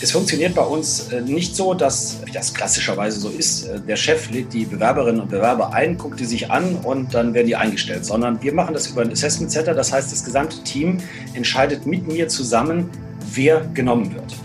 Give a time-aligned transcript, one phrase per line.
[0.00, 3.96] Es funktioniert bei uns äh, nicht so, dass, wie das klassischerweise so ist, äh, der
[3.96, 7.56] Chef lädt die Bewerberinnen und Bewerber ein, guckt die sich an und dann werden die
[7.56, 9.74] eingestellt, sondern wir machen das über ein Assessment Center.
[9.74, 10.98] Das heißt, das gesamte Team
[11.34, 12.90] entscheidet mit mir zusammen,
[13.32, 14.36] wer genommen wird.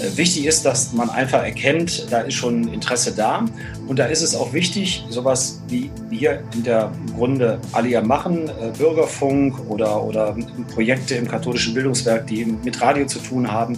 [0.00, 3.44] Äh, wichtig ist, dass man einfach erkennt, da ist schon Interesse da.
[3.86, 8.48] Und da ist es auch wichtig, sowas wie wir in der Grunde alle ja machen,
[8.78, 10.36] Bürgerfunk oder, oder
[10.72, 13.76] Projekte im katholischen Bildungswerk, die mit Radio zu tun haben,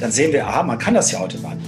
[0.00, 1.62] dann sehen wir, aha, man kann das ja automatisch.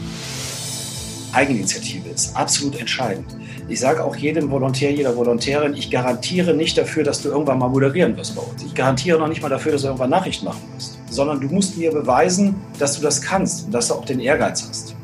[1.33, 3.37] Eigeninitiative ist absolut entscheidend.
[3.69, 7.69] Ich sage auch jedem Volontär, jeder Volontärin, ich garantiere nicht dafür, dass du irgendwann mal
[7.69, 8.65] moderieren wirst bei uns.
[8.65, 10.99] Ich garantiere noch nicht mal dafür, dass du irgendwann Nachrichten machen wirst.
[11.09, 14.67] Sondern du musst mir beweisen, dass du das kannst und dass du auch den Ehrgeiz
[14.69, 14.97] hast.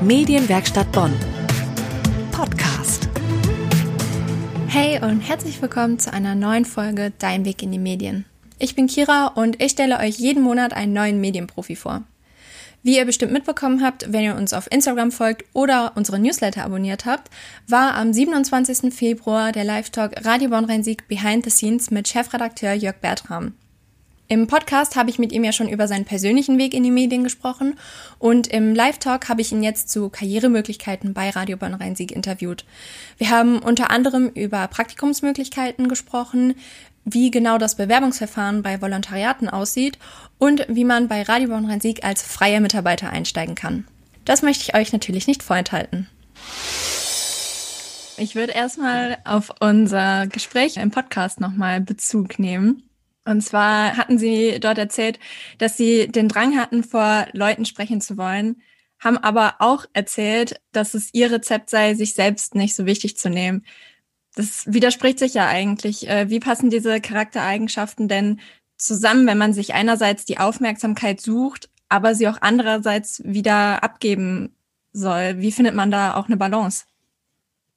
[0.00, 1.12] Medienwerkstatt Bonn.
[2.30, 3.08] Podcast.
[4.68, 8.24] Hey und herzlich willkommen zu einer neuen Folge Dein Weg in die Medien.
[8.58, 12.02] Ich bin Kira und ich stelle euch jeden Monat einen neuen Medienprofi vor.
[12.84, 17.06] Wie ihr bestimmt mitbekommen habt, wenn ihr uns auf Instagram folgt oder unsere Newsletter abonniert
[17.06, 17.30] habt,
[17.66, 18.94] war am 27.
[18.94, 23.54] Februar der Live-Talk Radio Bonn-Rhein-Sieg Behind the Scenes mit Chefredakteur Jörg Bertram.
[24.28, 27.24] Im Podcast habe ich mit ihm ja schon über seinen persönlichen Weg in die Medien
[27.24, 27.74] gesprochen
[28.18, 32.64] und im Live-Talk habe ich ihn jetzt zu Karrieremöglichkeiten bei Radio Bonn-Rhein-Sieg interviewt.
[33.18, 36.54] Wir haben unter anderem über Praktikumsmöglichkeiten gesprochen,
[37.04, 39.98] wie genau das Bewerbungsverfahren bei Volontariaten aussieht
[40.38, 43.86] und wie man bei Radio Bonn-Rhein-Sieg als freier Mitarbeiter einsteigen kann.
[44.24, 46.08] Das möchte ich euch natürlich nicht vorenthalten.
[48.16, 52.88] Ich würde erstmal auf unser Gespräch im Podcast nochmal Bezug nehmen.
[53.24, 55.18] Und zwar hatten Sie dort erzählt,
[55.58, 58.62] dass Sie den Drang hatten, vor Leuten sprechen zu wollen,
[59.00, 63.28] haben aber auch erzählt, dass es Ihr Rezept sei, sich selbst nicht so wichtig zu
[63.30, 63.64] nehmen.
[64.34, 66.08] Das widerspricht sich ja eigentlich.
[66.08, 68.40] Äh, wie passen diese Charaktereigenschaften denn
[68.76, 74.56] zusammen, wenn man sich einerseits die Aufmerksamkeit sucht, aber sie auch andererseits wieder abgeben
[74.92, 75.38] soll?
[75.38, 76.84] Wie findet man da auch eine Balance?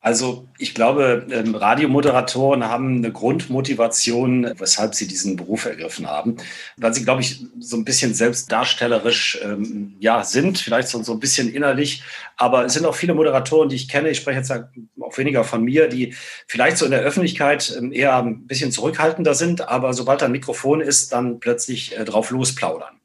[0.07, 6.37] Also ich glaube, ähm, Radiomoderatoren haben eine Grundmotivation, weshalb sie diesen Beruf ergriffen haben,
[6.77, 11.19] weil sie, glaube ich, so ein bisschen selbstdarstellerisch ähm, ja, sind, vielleicht so, so ein
[11.19, 12.03] bisschen innerlich.
[12.37, 15.61] Aber es sind auch viele Moderatoren, die ich kenne, ich spreche jetzt auch weniger von
[15.61, 16.15] mir, die
[16.47, 20.79] vielleicht so in der Öffentlichkeit ähm, eher ein bisschen zurückhaltender sind, aber sobald ein Mikrofon
[20.79, 22.96] ist, dann plötzlich äh, drauf losplaudern.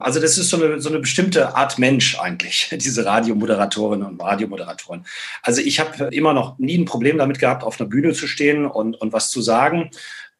[0.00, 5.06] Also das ist so eine, so eine bestimmte Art Mensch eigentlich, diese Radiomoderatorinnen und Radiomoderatoren.
[5.42, 8.66] Also ich habe immer noch nie ein Problem damit gehabt, auf einer Bühne zu stehen
[8.66, 9.90] und, und was zu sagen.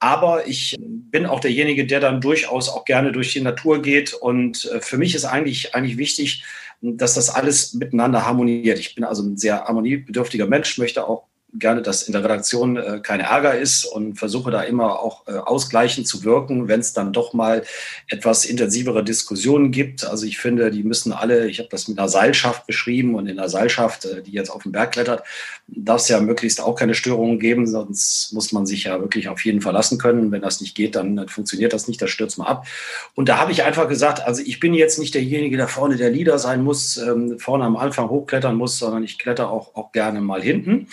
[0.03, 4.15] Aber ich bin auch derjenige, der dann durchaus auch gerne durch die Natur geht.
[4.15, 6.42] Und äh, für mich ist eigentlich, eigentlich wichtig,
[6.81, 8.78] dass das alles miteinander harmoniert.
[8.78, 11.25] Ich bin also ein sehr harmoniebedürftiger Mensch, möchte auch
[11.55, 15.33] gerne, dass in der Redaktion äh, kein Ärger ist und versuche da immer auch äh,
[15.33, 17.65] ausgleichend zu wirken, wenn es dann doch mal
[18.09, 20.05] etwas intensivere Diskussionen gibt.
[20.05, 23.39] Also ich finde, die müssen alle, ich habe das mit einer Seilschaft beschrieben und in
[23.39, 25.25] einer Seilschaft, äh, die jetzt auf den Berg klettert,
[25.66, 29.44] darf es ja möglichst auch keine Störungen geben, sonst muss man sich ja wirklich auf
[29.44, 30.31] jeden verlassen können.
[30.31, 32.66] Wenn das nicht geht, dann, dann funktioniert das nicht, das stürzt mal ab.
[33.15, 36.10] Und da habe ich einfach gesagt, also ich bin jetzt nicht derjenige, der vorne der
[36.10, 40.21] Leader sein muss, ähm, vorne am Anfang hochklettern muss, sondern ich kletter auch, auch gerne
[40.21, 40.87] mal hinten.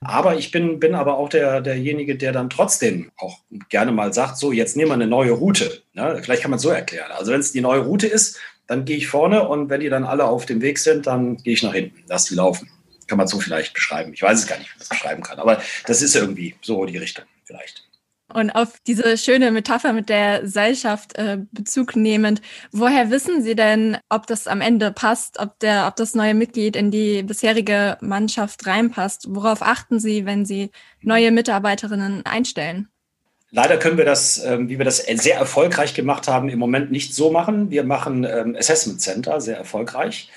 [0.00, 3.38] Aber ich bin, bin aber auch der, derjenige, der dann trotzdem auch
[3.68, 5.82] gerne mal sagt, so, jetzt nehmen wir eine neue Route.
[5.94, 7.10] Ja, vielleicht kann man es so erklären.
[7.10, 8.38] Also wenn es die neue Route ist,
[8.68, 11.54] dann gehe ich vorne und wenn die dann alle auf dem Weg sind, dann gehe
[11.54, 12.70] ich nach hinten, lass die laufen.
[13.06, 14.12] Kann man so vielleicht beschreiben.
[14.12, 16.84] Ich weiß es gar nicht, wie man das beschreiben kann, aber das ist irgendwie so
[16.84, 17.87] die Richtung vielleicht.
[18.32, 23.96] Und auf diese schöne Metapher mit der Seilschaft äh, Bezug nehmend, woher wissen Sie denn,
[24.10, 28.66] ob das am Ende passt, ob der, ob das neue Mitglied in die bisherige Mannschaft
[28.66, 29.26] reinpasst?
[29.30, 32.88] Worauf achten Sie, wenn Sie neue Mitarbeiterinnen einstellen?
[33.50, 37.14] Leider können wir das, ähm, wie wir das sehr erfolgreich gemacht haben, im Moment nicht
[37.14, 37.70] so machen.
[37.70, 40.30] Wir machen ähm, Assessment Center sehr erfolgreich.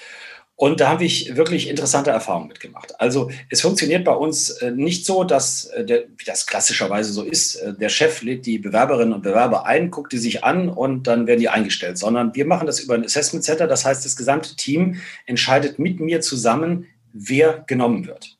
[0.56, 3.00] Und da habe ich wirklich interessante Erfahrungen mitgemacht.
[3.00, 7.23] Also es funktioniert bei uns äh, nicht so, dass, äh, der, wie das klassischerweise so
[7.23, 11.07] ist, äh, der Chef lädt die Bewerberinnen und Bewerber ein, guckt die sich an und
[11.07, 13.66] dann werden die eingestellt, sondern wir machen das über ein Assessment Center.
[13.66, 18.37] Das heißt, das gesamte Team entscheidet mit mir zusammen, wer genommen wird.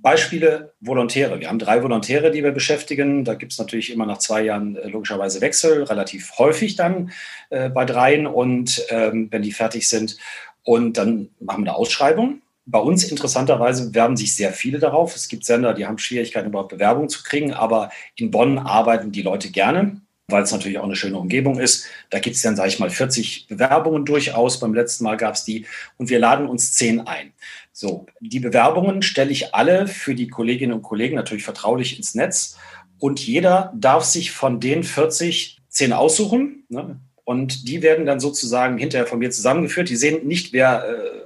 [0.00, 1.40] Beispiele Volontäre.
[1.40, 3.24] Wir haben drei Volontäre, die wir beschäftigen.
[3.24, 7.10] Da gibt es natürlich immer nach zwei Jahren logischerweise Wechsel, relativ häufig dann
[7.48, 8.26] äh, bei dreien.
[8.26, 10.18] Und ähm, wenn die fertig sind,
[10.64, 12.40] und dann machen wir eine Ausschreibung.
[12.66, 15.14] Bei uns interessanterweise werben sich sehr viele darauf.
[15.14, 19.20] Es gibt Sender, die haben Schwierigkeiten, überhaupt Bewerbung zu kriegen, aber in Bonn arbeiten die
[19.20, 21.86] Leute gerne, weil es natürlich auch eine schöne Umgebung ist.
[22.08, 24.60] Da gibt es dann, sage ich mal, 40 Bewerbungen durchaus.
[24.60, 25.66] Beim letzten Mal gab es die
[25.98, 27.34] und wir laden uns zehn ein.
[27.72, 32.56] So, die Bewerbungen stelle ich alle für die Kolleginnen und Kollegen natürlich vertraulich ins Netz
[32.98, 36.64] und jeder darf sich von den 40 zehn aussuchen.
[36.70, 36.98] Ne?
[37.24, 39.88] Und die werden dann sozusagen hinterher von mir zusammengeführt.
[39.88, 41.24] Die sehen nicht, wer äh,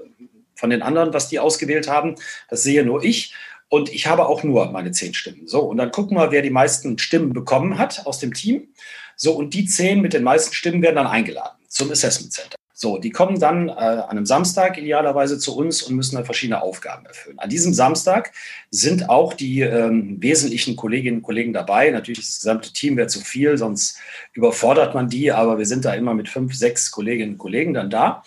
[0.54, 2.16] von den anderen, was die ausgewählt haben.
[2.48, 3.34] Das sehe nur ich.
[3.68, 5.46] Und ich habe auch nur meine zehn Stimmen.
[5.46, 8.68] So, und dann gucken wir, wer die meisten Stimmen bekommen hat aus dem Team.
[9.16, 12.56] So, und die zehn mit den meisten Stimmen werden dann eingeladen zum Assessment Center.
[12.80, 16.62] So, die kommen dann äh, an einem Samstag idealerweise zu uns und müssen dann verschiedene
[16.62, 17.36] Aufgaben erfüllen.
[17.40, 18.30] An diesem Samstag
[18.70, 21.90] sind auch die ähm, wesentlichen Kolleginnen und Kollegen dabei.
[21.90, 23.98] Natürlich das gesamte Team wäre zu viel, sonst
[24.32, 27.90] überfordert man die, aber wir sind da immer mit fünf, sechs Kolleginnen und Kollegen dann
[27.90, 28.22] da.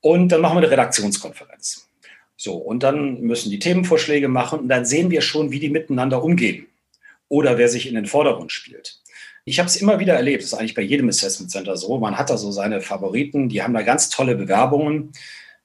[0.00, 1.88] Und dann machen wir eine Redaktionskonferenz.
[2.34, 6.24] So, und dann müssen die Themenvorschläge machen und dann sehen wir schon, wie die miteinander
[6.24, 6.66] umgehen
[7.28, 9.03] oder wer sich in den Vordergrund spielt.
[9.46, 11.98] Ich habe es immer wieder erlebt, das ist eigentlich bei jedem Assessment Center so.
[11.98, 15.12] Man hat da so seine Favoriten, die haben da ganz tolle Bewerbungen.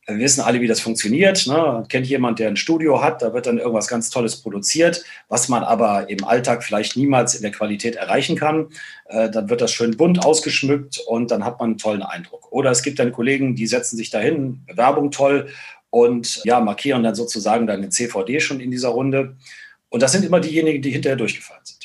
[0.06, 1.48] Wir wissen alle, wie das funktioniert.
[1.48, 1.86] Ne?
[1.88, 5.64] Kennt jemand, der ein Studio hat, da wird dann irgendwas ganz Tolles produziert, was man
[5.64, 8.68] aber im Alltag vielleicht niemals in der Qualität erreichen kann.
[9.06, 12.52] Äh, dann wird das schön bunt ausgeschmückt und dann hat man einen tollen Eindruck.
[12.52, 15.48] Oder es gibt dann Kollegen, die setzen sich dahin, Bewerbung toll
[15.90, 19.38] und ja, markieren dann sozusagen dann eine CVD schon in dieser Runde.
[19.88, 21.79] Und das sind immer diejenigen, die hinterher durchgefallen sind.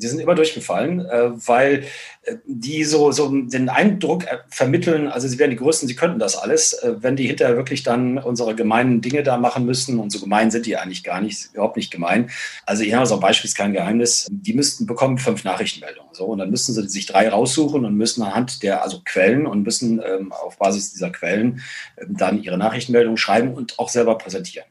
[0.00, 1.84] Die sind immer durchgefallen, äh, weil
[2.22, 6.20] äh, die so, so den Eindruck äh, vermitteln, also sie wären die Größten, sie könnten
[6.20, 6.80] das alles.
[6.84, 10.66] Wenn die hinterher wirklich dann unsere gemeinen Dinge da machen müssen, und so gemein sind
[10.66, 12.30] die eigentlich gar nicht, überhaupt nicht gemein.
[12.64, 14.28] Also hier haben wir so ein Beispiel, ist kein Geheimnis.
[14.30, 16.14] Die müssten bekommen fünf Nachrichtenmeldungen.
[16.14, 19.64] So, und dann müssen sie sich drei raussuchen und müssen anhand der, also Quellen und
[19.64, 21.60] müssen ähm, auf Basis dieser Quellen
[21.96, 24.66] ähm, dann ihre Nachrichtenmeldungen schreiben und auch selber präsentieren.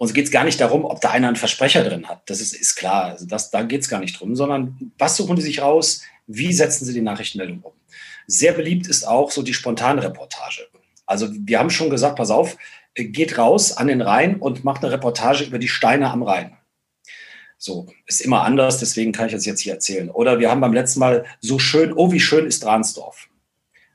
[0.00, 2.22] Uns geht es gar nicht darum, ob da einer einen Versprecher drin hat.
[2.30, 3.04] Das ist, ist klar.
[3.04, 6.00] Also das, da geht es gar nicht drum, sondern was suchen die sich raus?
[6.26, 7.72] Wie setzen sie die Nachrichtenmeldung um?
[8.26, 10.68] Sehr beliebt ist auch so die spontane Reportage.
[11.04, 12.56] Also wir haben schon gesagt, pass auf,
[12.94, 16.56] geht raus an den Rhein und macht eine Reportage über die Steine am Rhein.
[17.58, 20.08] So, ist immer anders, deswegen kann ich das jetzt hier erzählen.
[20.08, 23.28] Oder wir haben beim letzten Mal so schön, oh, wie schön ist Dransdorf.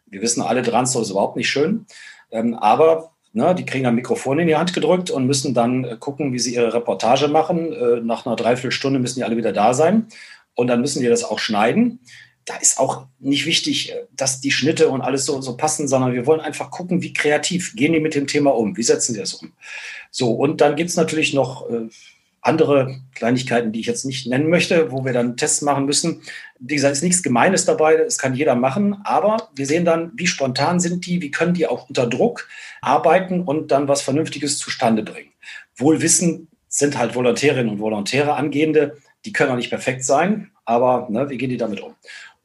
[0.05, 1.87] Wir wissen alle, Dransdorf ist überhaupt nicht schön.
[2.29, 5.97] Ähm, aber Ne, die kriegen ein Mikrofon in die Hand gedrückt und müssen dann äh,
[5.99, 7.73] gucken, wie sie ihre Reportage machen.
[7.73, 10.07] Äh, nach einer Dreiviertelstunde müssen die alle wieder da sein.
[10.53, 11.99] Und dann müssen die das auch schneiden.
[12.45, 16.13] Da ist auch nicht wichtig, äh, dass die Schnitte und alles so, so passen, sondern
[16.13, 19.19] wir wollen einfach gucken, wie kreativ gehen die mit dem Thema um, wie setzen sie
[19.19, 19.51] das um.
[20.11, 21.69] So, und dann gibt es natürlich noch
[22.45, 26.21] andere Kleinigkeiten, die ich jetzt nicht nennen möchte, wo wir dann Tests machen müssen.
[26.59, 30.27] Wie gesagt, ist nichts Gemeines dabei, das kann jeder machen, aber wir sehen dann, wie
[30.27, 32.47] spontan sind die, wie können die auch unter Druck
[32.81, 35.31] arbeiten und dann was Vernünftiges zustande bringen.
[35.75, 41.07] Wohl wissen sind halt Volontärinnen und Volontäre, Angehende, die können auch nicht perfekt sein, aber
[41.09, 41.95] ne, wie gehen die damit um?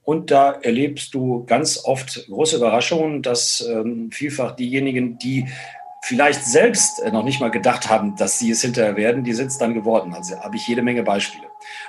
[0.02, 5.46] Und da erlebst du ganz oft große Überraschungen, dass ähm, vielfach diejenigen, die
[6.02, 9.48] vielleicht selbst äh, noch nicht mal gedacht haben, dass sie es hinterher werden, die sind
[9.48, 10.14] es dann geworden.
[10.14, 11.46] Also habe ich jede Menge Beispiele.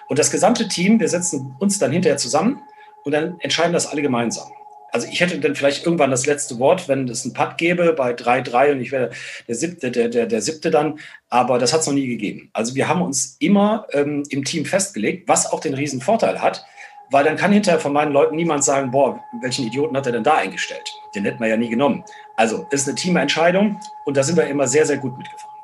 [0.07, 2.61] Und das gesamte Team, wir setzen uns dann hinterher zusammen
[3.03, 4.51] und dann entscheiden das alle gemeinsam.
[4.91, 8.11] Also ich hätte dann vielleicht irgendwann das letzte Wort, wenn es einen Putt gäbe bei
[8.11, 9.11] 3-3 und ich wäre
[9.47, 10.99] der siebte, der, der, der siebte dann,
[11.29, 12.49] aber das hat es noch nie gegeben.
[12.51, 16.65] Also wir haben uns immer ähm, im Team festgelegt, was auch den riesen Vorteil hat,
[17.09, 20.23] weil dann kann hinterher von meinen Leuten niemand sagen, boah, welchen Idioten hat er denn
[20.23, 20.89] da eingestellt?
[21.15, 22.03] Den hätten wir ja nie genommen.
[22.35, 25.55] Also ist eine Teamentscheidung und da sind wir immer sehr, sehr gut mitgefahren.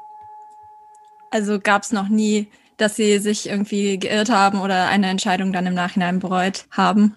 [1.31, 2.48] Also gab es noch nie,
[2.78, 7.16] dass Sie sich irgendwie geirrt haben oder eine Entscheidung dann im Nachhinein bereut haben?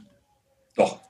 [0.77, 1.01] Doch,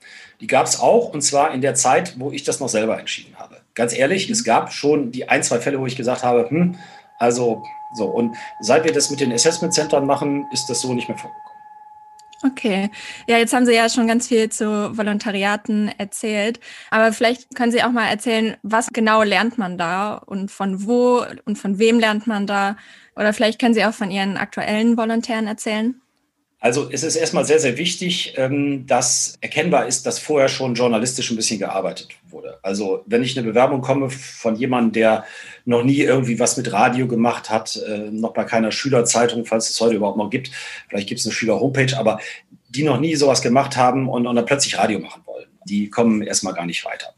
[0.40, 3.36] die gab es auch und zwar in der Zeit, wo ich das noch selber entschieden
[3.38, 3.60] habe.
[3.74, 6.76] Ganz ehrlich, es gab schon die ein, zwei Fälle, wo ich gesagt habe, hm,
[7.18, 7.62] also
[7.94, 8.06] so.
[8.06, 11.49] Und seit wir das mit den Assessment Centern machen, ist das so nicht mehr vorgekommen.
[12.42, 12.90] Okay.
[13.28, 16.58] Ja, jetzt haben Sie ja schon ganz viel zu Volontariaten erzählt.
[16.90, 21.24] Aber vielleicht können Sie auch mal erzählen, was genau lernt man da und von wo
[21.44, 22.76] und von wem lernt man da?
[23.14, 26.00] Oder vielleicht können Sie auch von Ihren aktuellen Volontären erzählen.
[26.60, 31.30] Also es ist erstmal sehr, sehr wichtig, ähm, dass erkennbar ist, dass vorher schon journalistisch
[31.30, 32.58] ein bisschen gearbeitet wurde.
[32.62, 35.24] Also wenn ich eine Bewerbung komme von jemandem, der
[35.64, 39.80] noch nie irgendwie was mit Radio gemacht hat, äh, noch bei keiner Schülerzeitung, falls es
[39.80, 40.50] heute überhaupt noch gibt,
[40.88, 42.20] vielleicht gibt es eine Schüler-Homepage, aber
[42.68, 45.49] die noch nie sowas gemacht haben und, und dann plötzlich Radio machen wollen.
[45.64, 47.14] Die kommen erstmal gar nicht weiter.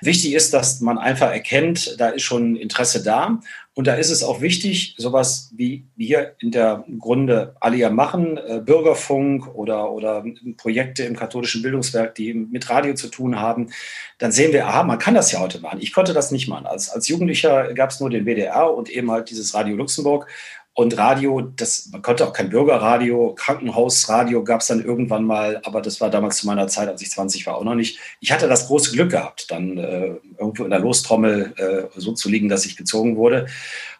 [0.00, 3.40] Wichtig ist, dass man einfach erkennt, da ist schon Interesse da.
[3.76, 8.36] Und da ist es auch wichtig, sowas wie wir in der Grunde alle ja machen,
[8.36, 10.24] äh, Bürgerfunk oder, oder
[10.56, 13.70] Projekte im katholischen Bildungswerk, die mit Radio zu tun haben,
[14.18, 15.80] dann sehen wir, aha, man kann das ja heute machen.
[15.80, 16.66] Ich konnte das nicht machen.
[16.66, 20.28] Als, als Jugendlicher gab es nur den WDR und eben halt dieses Radio Luxemburg.
[20.76, 25.80] Und Radio, das, man konnte auch kein Bürgerradio, Krankenhausradio gab es dann irgendwann mal, aber
[25.80, 28.00] das war damals zu meiner Zeit, als ich 20 war, auch noch nicht.
[28.18, 32.28] Ich hatte das große Glück gehabt, dann äh, irgendwo in der Lostrommel äh, so zu
[32.28, 33.46] liegen, dass ich gezogen wurde.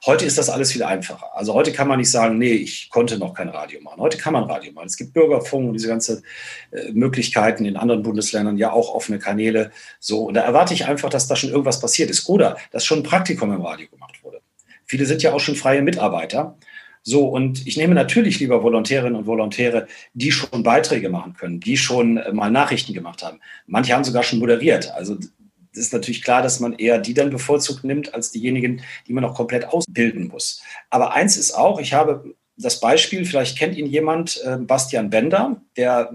[0.04, 1.30] Heute ist das alles viel einfacher.
[1.36, 4.00] Also heute kann man nicht sagen, nee, ich konnte noch kein Radio machen.
[4.00, 4.86] Heute kann man Radio machen.
[4.86, 6.24] Es gibt Bürgerfunk und diese ganzen
[6.72, 9.70] äh, Möglichkeiten in anderen Bundesländern, ja auch offene Kanäle.
[10.00, 12.98] So, und da erwarte ich einfach, dass da schon irgendwas passiert ist oder dass schon
[12.98, 14.23] ein Praktikum im Radio gemacht wurde.
[14.86, 16.56] Viele sind ja auch schon freie Mitarbeiter.
[17.02, 21.76] So, und ich nehme natürlich lieber Volontärinnen und Volontäre, die schon Beiträge machen können, die
[21.76, 23.40] schon äh, mal Nachrichten gemacht haben.
[23.66, 24.90] Manche haben sogar schon moderiert.
[24.92, 25.28] Also das
[25.74, 29.34] ist natürlich klar, dass man eher die dann bevorzugt nimmt, als diejenigen, die man noch
[29.34, 30.62] komplett ausbilden muss.
[30.88, 35.60] Aber eins ist auch, ich habe das Beispiel, vielleicht kennt ihn jemand, äh, Bastian Bender,
[35.76, 36.10] der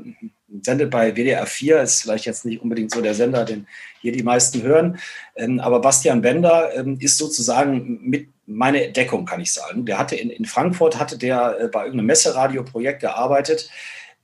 [0.61, 3.67] sendet bei WDR 4, ist vielleicht jetzt nicht unbedingt so der Sender, den
[4.01, 4.99] hier die meisten hören.
[5.35, 9.85] Ähm, aber Bastian Bender ähm, ist sozusagen mit meine Entdeckung, kann ich sagen.
[9.85, 13.69] Der hatte in, in Frankfurt, hatte der äh, bei irgendeinem Messeradioprojekt gearbeitet,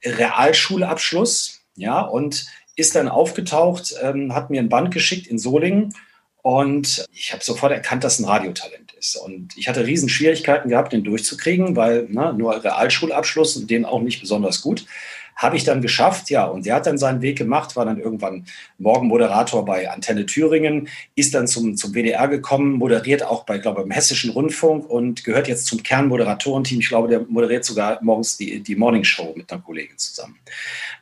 [0.04, 5.94] Realschulabschluss, ja, und ist dann aufgetaucht, ähm, hat mir ein Band geschickt in Solingen
[6.42, 9.16] und ich habe sofort erkannt, dass ein Radiotalent ist.
[9.16, 14.02] Und ich hatte riesen Schwierigkeiten gehabt, den durchzukriegen, weil ne, nur Realschulabschluss und den auch
[14.02, 14.86] nicht besonders gut.
[15.36, 16.46] Habe ich dann geschafft, ja.
[16.46, 18.46] Und der hat dann seinen Weg gemacht, war dann irgendwann
[18.78, 23.86] Morgenmoderator bei Antenne Thüringen, ist dann zum, zum WDR gekommen, moderiert auch bei, glaube ich,
[23.86, 26.80] im Hessischen Rundfunk und gehört jetzt zum Kernmoderatorenteam.
[26.80, 30.38] Ich glaube, der moderiert sogar morgens die, die Morning Show mit einer Kollegin zusammen.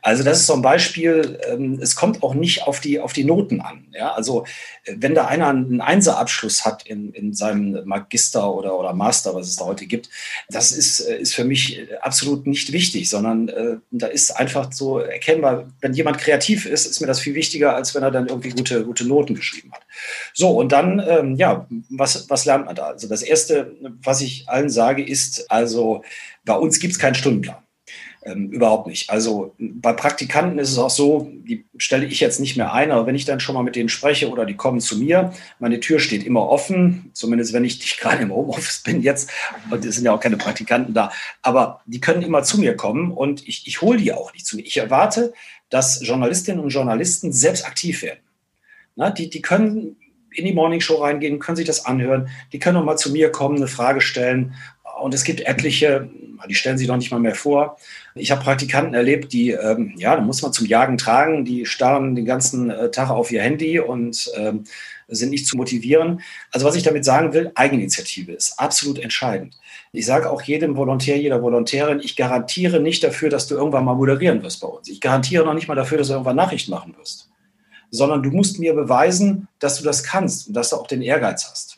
[0.01, 3.23] Also das ist so ein Beispiel, ähm, es kommt auch nicht auf die, auf die
[3.23, 3.87] Noten an.
[3.93, 4.11] Ja?
[4.13, 4.45] Also
[4.85, 9.55] wenn da einer einen Einserabschluss hat in, in seinem Magister oder, oder Master, was es
[9.55, 10.09] da heute gibt,
[10.49, 14.99] das ist, äh, ist für mich absolut nicht wichtig, sondern äh, da ist einfach so
[14.99, 18.49] erkennbar, wenn jemand kreativ ist, ist mir das viel wichtiger, als wenn er dann irgendwie
[18.49, 19.81] gute, gute Noten geschrieben hat.
[20.33, 22.87] So, und dann, ähm, ja, was, was lernt man da?
[22.87, 26.03] Also das Erste, was ich allen sage, ist, also
[26.45, 27.62] bei uns gibt es keinen Stundenplan.
[28.25, 29.09] Ähm, überhaupt nicht.
[29.09, 33.05] Also bei Praktikanten ist es auch so, die stelle ich jetzt nicht mehr ein, aber
[33.05, 35.99] wenn ich dann schon mal mit denen spreche oder die kommen zu mir, meine Tür
[35.99, 39.29] steht immer offen, zumindest wenn ich nicht gerade im Homeoffice bin jetzt,
[39.69, 41.11] und es sind ja auch keine Praktikanten da,
[41.41, 44.55] aber die können immer zu mir kommen und ich, ich hole die auch nicht zu
[44.55, 44.63] mir.
[44.63, 45.33] Ich erwarte,
[45.69, 48.21] dass Journalistinnen und Journalisten selbst aktiv werden.
[48.95, 49.97] Na, die, die können
[50.31, 53.57] in die Morningshow reingehen, können sich das anhören, die können auch mal zu mir kommen,
[53.57, 54.53] eine Frage stellen.
[55.03, 56.09] Und es gibt etliche,
[56.47, 57.77] die stellen sich noch nicht mal mehr vor.
[58.15, 62.15] Ich habe Praktikanten erlebt, die, ähm, ja, da muss man zum Jagen tragen, die starren
[62.15, 64.63] den ganzen äh, Tag auf ihr Handy und ähm,
[65.09, 66.21] sind nicht zu motivieren.
[66.53, 69.57] Also was ich damit sagen will, Eigeninitiative ist absolut entscheidend.
[69.91, 73.95] Ich sage auch jedem Volontär, jeder Volontärin, ich garantiere nicht dafür, dass du irgendwann mal
[73.95, 74.87] moderieren wirst bei uns.
[74.87, 77.29] Ich garantiere noch nicht mal dafür, dass du irgendwann Nachrichten machen wirst.
[77.91, 81.45] Sondern du musst mir beweisen, dass du das kannst und dass du auch den Ehrgeiz
[81.51, 81.72] hast.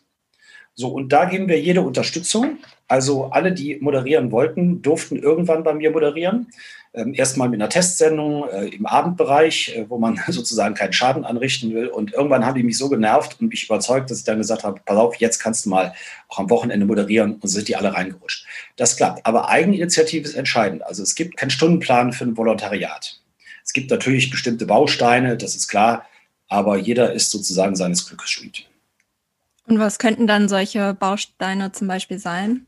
[0.75, 2.57] So, und da geben wir jede Unterstützung.
[2.87, 6.47] Also alle, die moderieren wollten, durften irgendwann bei mir moderieren.
[6.93, 11.73] Ähm, Erstmal mit einer Testsendung äh, im Abendbereich, äh, wo man sozusagen keinen Schaden anrichten
[11.73, 11.87] will.
[11.87, 14.81] Und irgendwann haben die mich so genervt und mich überzeugt, dass ich dann gesagt habe,
[14.85, 15.93] pass auf, jetzt kannst du mal
[16.27, 18.45] auch am Wochenende moderieren und sind die alle reingerutscht.
[18.75, 19.25] Das klappt.
[19.25, 20.83] Aber Eigeninitiative ist entscheidend.
[20.85, 23.21] Also es gibt keinen Stundenplan für ein Volontariat.
[23.63, 26.05] Es gibt natürlich bestimmte Bausteine, das ist klar,
[26.49, 28.67] aber jeder ist sozusagen seines Glückes Schmied.
[29.67, 32.65] Und was könnten dann solche Bausteine zum Beispiel sein?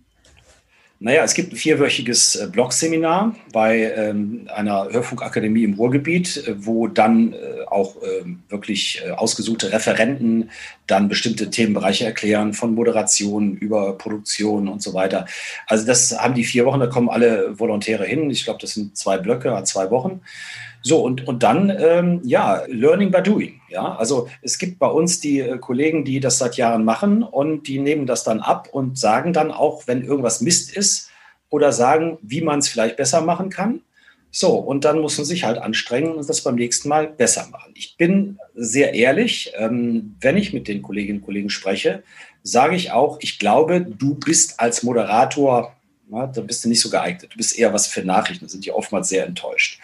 [0.99, 6.87] Naja, es gibt ein vierwöchiges äh, Blogseminar bei ähm, einer Hörfunkakademie im Ruhrgebiet, äh, wo
[6.87, 10.49] dann äh, auch äh, wirklich äh, ausgesuchte Referenten
[10.87, 15.27] dann bestimmte Themenbereiche erklären, von Moderation über Produktion und so weiter.
[15.67, 18.31] Also das haben die vier Wochen, da kommen alle Volontäre hin.
[18.31, 20.21] Ich glaube, das sind zwei Blöcke, zwei Wochen.
[20.87, 23.59] So, und, und dann, ähm, ja, Learning by Doing.
[23.67, 27.67] Ja, also es gibt bei uns die äh, Kollegen, die das seit Jahren machen und
[27.67, 31.09] die nehmen das dann ab und sagen dann auch, wenn irgendwas Mist ist
[31.49, 33.81] oder sagen, wie man es vielleicht besser machen kann.
[34.31, 37.73] So, und dann muss man sich halt anstrengen und das beim nächsten Mal besser machen.
[37.75, 42.01] Ich bin sehr ehrlich, ähm, wenn ich mit den Kolleginnen und Kollegen spreche,
[42.43, 45.75] sage ich auch, ich glaube, du bist als Moderator,
[46.09, 47.33] na, da bist du nicht so geeignet.
[47.33, 49.81] Du bist eher was für Nachrichten, da sind die oftmals sehr enttäuscht.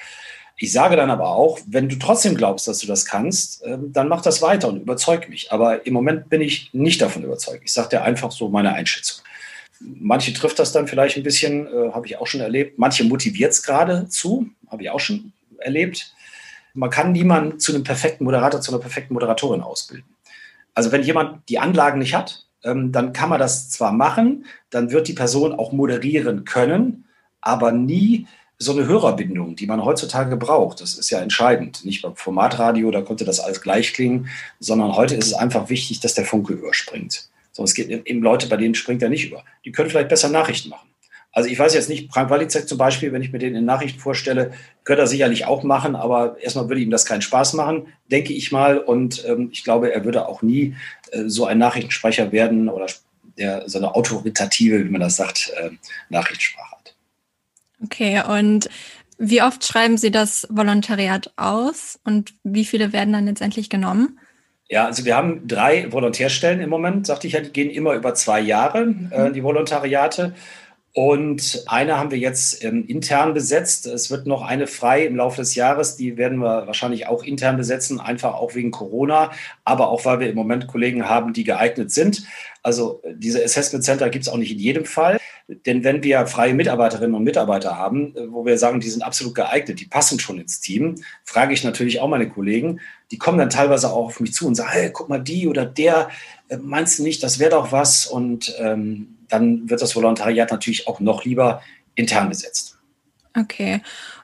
[0.58, 4.08] Ich sage dann aber auch, wenn du trotzdem glaubst, dass du das kannst, ähm, dann
[4.08, 5.52] mach das weiter und überzeug mich.
[5.52, 7.64] Aber im Moment bin ich nicht davon überzeugt.
[7.66, 9.24] Ich sage dir einfach so meine Einschätzung.
[9.80, 12.78] Manche trifft das dann vielleicht ein bisschen, äh, habe ich auch schon erlebt.
[12.78, 16.14] Manche motiviert es gerade zu, habe ich auch schon erlebt.
[16.74, 20.08] Man kann niemanden zu einem perfekten Moderator, zu einer perfekten Moderatorin ausbilden.
[20.74, 24.92] Also wenn jemand die Anlagen nicht hat, ähm, dann kann man das zwar machen, dann
[24.92, 27.06] wird die Person auch moderieren können,
[27.42, 28.28] aber nie
[28.64, 30.82] so eine Hörerbindung, die man heutzutage braucht.
[30.82, 31.86] Das ist ja entscheidend.
[31.86, 34.30] Nicht beim Formatradio, da konnte das alles gleich klingen,
[34.60, 37.30] sondern heute ist es einfach wichtig, dass der Funke überspringt.
[37.52, 39.44] So, es geht eben Leute, bei denen springt er nicht über.
[39.64, 40.90] Die können vielleicht besser Nachrichten machen.
[41.32, 44.00] Also ich weiß jetzt nicht, Frank Walizek zum Beispiel, wenn ich mir den in Nachrichten
[44.00, 44.54] vorstelle,
[44.84, 48.52] könnte er sicherlich auch machen, aber erstmal würde ihm das keinen Spaß machen, denke ich
[48.52, 48.78] mal.
[48.78, 50.76] Und ähm, ich glaube, er würde auch nie
[51.12, 52.86] äh, so ein Nachrichtensprecher werden oder
[53.38, 55.72] der so eine autoritative, wie man das sagt, äh,
[56.10, 56.73] Nachrichtensprache.
[57.82, 58.70] Okay, und
[59.18, 64.20] wie oft schreiben Sie das Volontariat aus und wie viele werden dann letztendlich genommen?
[64.70, 68.16] Ja, also wir haben drei Volontärstellen im Moment, sagte ich ja, die gehen immer über
[68.16, 70.34] zwei Jahre, äh, die Volontariate.
[70.96, 73.88] Und eine haben wir jetzt ähm, intern besetzt.
[73.88, 75.96] Es wird noch eine frei im Laufe des Jahres.
[75.96, 79.32] Die werden wir wahrscheinlich auch intern besetzen, einfach auch wegen Corona,
[79.64, 82.28] aber auch weil wir im Moment Kollegen haben, die geeignet sind.
[82.62, 85.20] Also diese Assessment Center gibt es auch nicht in jedem Fall.
[85.48, 89.34] Denn wenn wir freie Mitarbeiterinnen und Mitarbeiter haben, äh, wo wir sagen, die sind absolut
[89.34, 92.80] geeignet, die passen schon ins Team, frage ich natürlich auch meine Kollegen.
[93.12, 95.66] Die kommen dann teilweise auch auf mich zu und sagen, hey, guck mal, die oder
[95.66, 96.10] der,
[96.50, 98.06] äh, meinst du nicht, das wäre doch was?
[98.06, 101.62] Und ähm, dann wird das Volontariat natürlich auch noch lieber
[101.96, 102.78] intern besetzt.
[103.38, 103.82] Okay.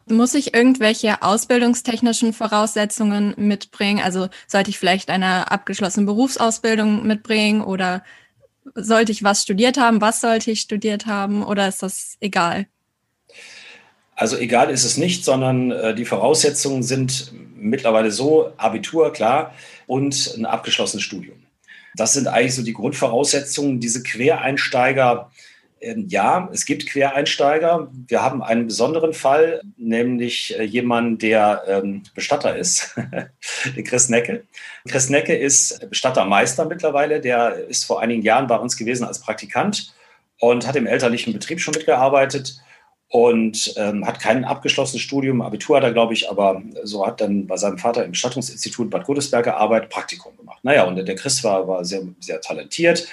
[0.08, 4.01] Muss ich irgendwelche ausbildungstechnischen Voraussetzungen mitbringen?
[4.04, 8.04] Also sollte ich vielleicht eine abgeschlossene Berufsausbildung mitbringen oder
[8.75, 10.01] sollte ich was studiert haben?
[10.01, 11.44] Was sollte ich studiert haben?
[11.44, 12.68] Oder ist das egal?
[14.16, 19.54] Also egal ist es nicht, sondern äh, die Voraussetzungen sind mittlerweile so, Abitur, klar,
[19.88, 21.38] und ein abgeschlossenes Studium.
[21.96, 23.79] Das sind eigentlich so die Grundvoraussetzungen.
[23.79, 25.31] Diese Quereinsteiger,
[25.81, 27.89] ähm, ja, es gibt Quereinsteiger.
[28.08, 32.96] Wir haben einen besonderen Fall, nämlich äh, jemanden, der ähm, Bestatter ist,
[33.75, 34.43] der Chris Necke.
[34.88, 37.22] Chris Necke ist Bestattermeister mittlerweile.
[37.22, 39.93] Der ist vor einigen Jahren bei uns gewesen als Praktikant
[40.39, 42.62] und hat im elterlichen Betrieb schon mitgearbeitet
[43.10, 45.42] und ähm, hat kein abgeschlossenes Studium.
[45.42, 49.06] Abitur hat er, glaube ich, aber so hat dann bei seinem Vater im Bestattungsinstitut Bad
[49.06, 50.60] Godesberg gearbeitet, Praktikum gemacht.
[50.63, 53.08] Naja, und der Chris war, war sehr, sehr talentiert.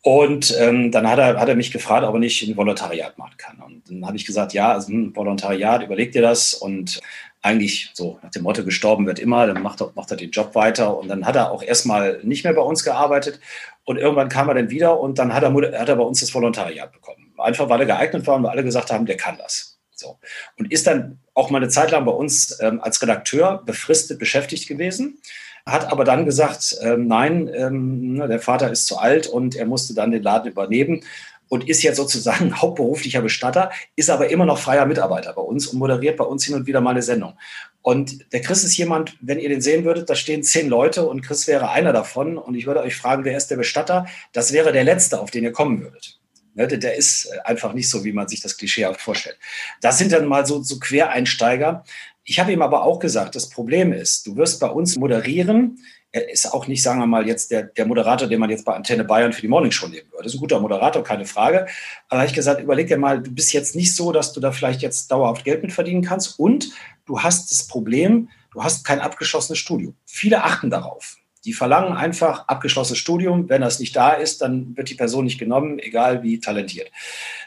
[0.00, 3.36] Und ähm, dann hat er, hat er mich gefragt, ob er nicht ein Volontariat machen
[3.38, 3.58] kann.
[3.60, 6.52] Und dann habe ich gesagt, ja, also ein hm, Volontariat, überleg dir das.
[6.52, 7.00] Und
[7.44, 10.54] eigentlich so nach dem Motto, gestorben wird immer, dann macht er, macht er den Job
[10.54, 10.96] weiter.
[10.96, 13.38] Und dann hat er auch erstmal nicht mehr bei uns gearbeitet.
[13.84, 16.34] Und irgendwann kam er dann wieder und dann hat er, hat er bei uns das
[16.34, 19.78] Volontariat bekommen einfach weil er geeignet war und wir alle gesagt haben, der kann das.
[19.94, 20.18] So.
[20.58, 24.66] Und ist dann auch mal eine Zeit lang bei uns ähm, als Redakteur befristet beschäftigt
[24.66, 25.18] gewesen,
[25.66, 29.94] hat aber dann gesagt, ähm, nein, ähm, der Vater ist zu alt und er musste
[29.94, 31.04] dann den Laden übernehmen
[31.48, 35.78] und ist jetzt sozusagen hauptberuflicher Bestatter, ist aber immer noch freier Mitarbeiter bei uns und
[35.78, 37.34] moderiert bei uns hin und wieder mal eine Sendung.
[37.82, 41.20] Und der Chris ist jemand, wenn ihr den sehen würdet, da stehen zehn Leute und
[41.20, 44.06] Chris wäre einer davon und ich würde euch fragen, wer ist der Bestatter?
[44.32, 46.18] Das wäre der Letzte, auf den ihr kommen würdet.
[46.54, 49.36] Ne, der ist einfach nicht so, wie man sich das Klischee auch vorstellt.
[49.80, 51.84] Das sind dann mal so, so Quereinsteiger.
[52.24, 55.78] Ich habe ihm aber auch gesagt, das Problem ist, du wirst bei uns moderieren.
[56.14, 58.72] Er ist auch nicht, sagen wir mal, jetzt der, der Moderator, den man jetzt bei
[58.72, 60.22] Antenne Bayern für die Morning Show nehmen würde.
[60.22, 61.66] Das ist ein guter Moderator, keine Frage.
[62.08, 64.52] Aber habe ich gesagt, überleg dir mal, du bist jetzt nicht so, dass du da
[64.52, 66.38] vielleicht jetzt dauerhaft Geld mit verdienen kannst.
[66.38, 66.70] Und
[67.04, 69.96] du hast das Problem, du hast kein abgeschlossenes Studium.
[70.06, 71.16] Viele achten darauf.
[71.44, 73.48] Die verlangen einfach abgeschlossenes Studium.
[73.48, 76.92] Wenn das nicht da ist, dann wird die Person nicht genommen, egal wie talentiert.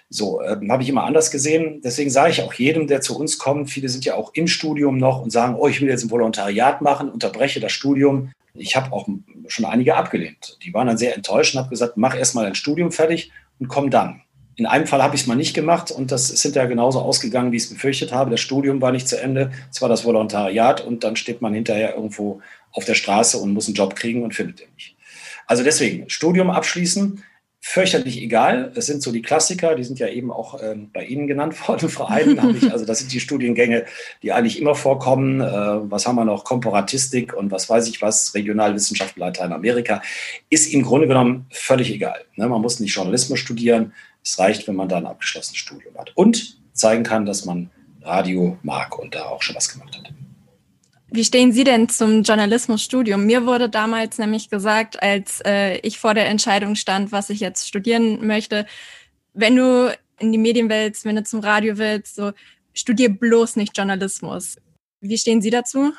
[0.09, 1.81] So, äh, habe ich immer anders gesehen.
[1.83, 4.97] Deswegen sage ich auch jedem, der zu uns kommt, viele sind ja auch im Studium
[4.97, 8.31] noch und sagen, oh, ich will jetzt ein Volontariat machen, unterbreche das Studium.
[8.53, 9.07] Ich habe auch
[9.47, 10.57] schon einige abgelehnt.
[10.63, 13.67] Die waren dann sehr enttäuscht und habe gesagt, mach erst mal dein Studium fertig und
[13.67, 14.21] komm dann.
[14.55, 17.51] In einem Fall habe ich es mal nicht gemacht und das ist hinterher genauso ausgegangen,
[17.51, 18.31] wie ich es befürchtet habe.
[18.31, 21.93] Das Studium war nicht zu Ende, es war das Volontariat und dann steht man hinterher
[21.93, 22.41] irgendwo
[22.71, 24.95] auf der Straße und muss einen Job kriegen und findet den nicht.
[25.45, 27.23] Also deswegen, Studium abschließen,
[27.69, 28.71] fürchterlich egal.
[28.75, 31.89] Es sind so die Klassiker, die sind ja eben auch ähm, bei Ihnen genannt worden,
[31.89, 32.39] Frau Eiden.
[32.71, 33.85] also das sind die Studiengänge,
[34.23, 35.41] die eigentlich immer vorkommen.
[35.41, 35.45] Äh,
[35.91, 36.45] was haben wir noch?
[36.45, 40.01] Komparatistik und was weiß ich was, Regionalwissenschaft Lateinamerika.
[40.49, 42.21] Ist im Grunde genommen völlig egal.
[42.37, 42.47] Ne?
[42.47, 43.91] Man muss nicht Journalismus studieren.
[44.23, 46.13] Es reicht, wenn man da ein abgeschlossenes Studium hat.
[46.15, 47.69] Und zeigen kann, dass man
[48.01, 50.09] Radio mag und da auch schon was gemacht hat.
[51.17, 53.25] Wie stehen Sie denn zum Journalismusstudium?
[53.25, 57.67] Mir wurde damals nämlich gesagt, als äh, ich vor der Entscheidung stand, was ich jetzt
[57.67, 58.67] studieren möchte,
[59.33, 62.33] wenn du in die Medien willst, wenn du zum Radio willst, so
[62.71, 64.57] studier bloß nicht Journalismus.
[65.01, 65.91] Wie stehen Sie dazu?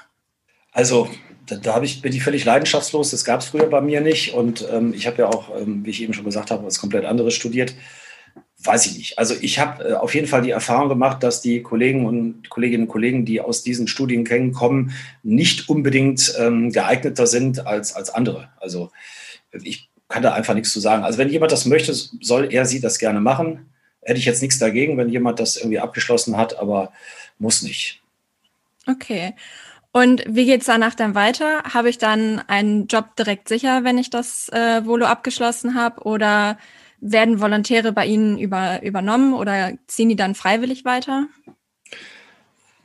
[0.71, 1.09] Also
[1.47, 3.11] da, da ich, bin ich völlig leidenschaftslos.
[3.11, 4.35] Das gab es früher bei mir nicht.
[4.35, 7.05] Und ähm, ich habe ja auch, ähm, wie ich eben schon gesagt habe, was komplett
[7.05, 7.75] anderes studiert
[8.61, 9.19] weiß ich nicht.
[9.19, 12.85] Also ich habe äh, auf jeden Fall die Erfahrung gemacht, dass die Kollegen und Kolleginnen
[12.85, 14.93] und Kollegen, die aus diesen Studiengängen kommen,
[15.23, 18.49] nicht unbedingt ähm, geeigneter sind als, als andere.
[18.59, 18.91] Also
[19.53, 21.05] ich kann da einfach nichts zu sagen.
[21.05, 23.71] Also wenn jemand das möchte, soll er sie das gerne machen.
[24.03, 26.93] Hätte ich jetzt nichts dagegen, wenn jemand das irgendwie abgeschlossen hat, aber
[27.39, 28.03] muss nicht.
[28.87, 29.35] Okay.
[29.93, 31.63] Und wie geht es danach dann weiter?
[31.75, 36.03] Habe ich dann einen Job direkt sicher, wenn ich das äh, Volo abgeschlossen habe?
[36.03, 36.59] Oder
[37.01, 41.29] Werden Volontäre bei Ihnen über, übernommen oder ziehen die dann freiwillig weiter?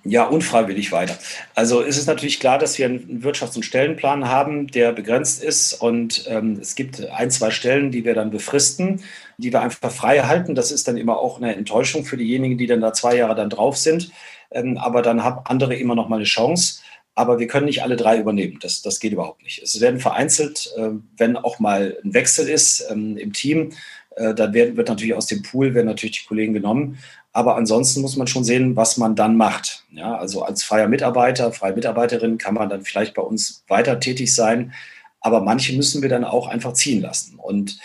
[0.06, 1.18] Ja, unfreiwillig weiter.
[1.56, 5.74] Also ist es natürlich klar, dass wir einen Wirtschafts- und Stellenplan haben, der begrenzt ist.
[5.74, 9.02] Und ähm, es gibt ein, zwei Stellen, die wir dann befristen,
[9.38, 10.56] die wir einfach frei halten.
[10.56, 13.50] Das ist dann immer auch eine Enttäuschung für diejenigen, die dann da zwei Jahre dann
[13.50, 14.12] drauf sind.
[14.52, 16.82] Ähm, aber dann haben andere immer noch mal eine Chance.
[17.16, 18.58] Aber wir können nicht alle drei übernehmen.
[18.60, 19.62] Das, das geht überhaupt nicht.
[19.62, 23.72] Es werden vereinzelt, äh, wenn auch mal ein Wechsel ist ähm, im Team,
[24.16, 26.98] äh, dann wird, wird natürlich aus dem Pool werden natürlich die Kollegen genommen.
[27.32, 29.86] Aber ansonsten muss man schon sehen, was man dann macht.
[29.92, 34.34] Ja, also als freier Mitarbeiter, freie Mitarbeiterin kann man dann vielleicht bei uns weiter tätig
[34.34, 34.74] sein.
[35.20, 37.40] Aber manche müssen wir dann auch einfach ziehen lassen.
[37.40, 37.80] Und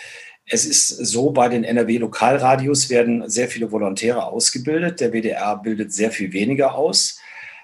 [0.45, 4.99] es ist so, bei den NRW-Lokalradios werden sehr viele Volontäre ausgebildet.
[4.99, 7.18] Der WDR bildet sehr viel weniger aus.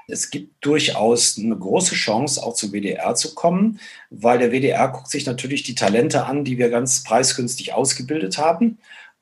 [0.08, 5.10] Es gibt durchaus eine große Chance, auch zum WDR zu kommen, weil der WDR guckt
[5.10, 8.78] sich natürlich die Talente an, die wir ganz preisgünstig ausgebildet haben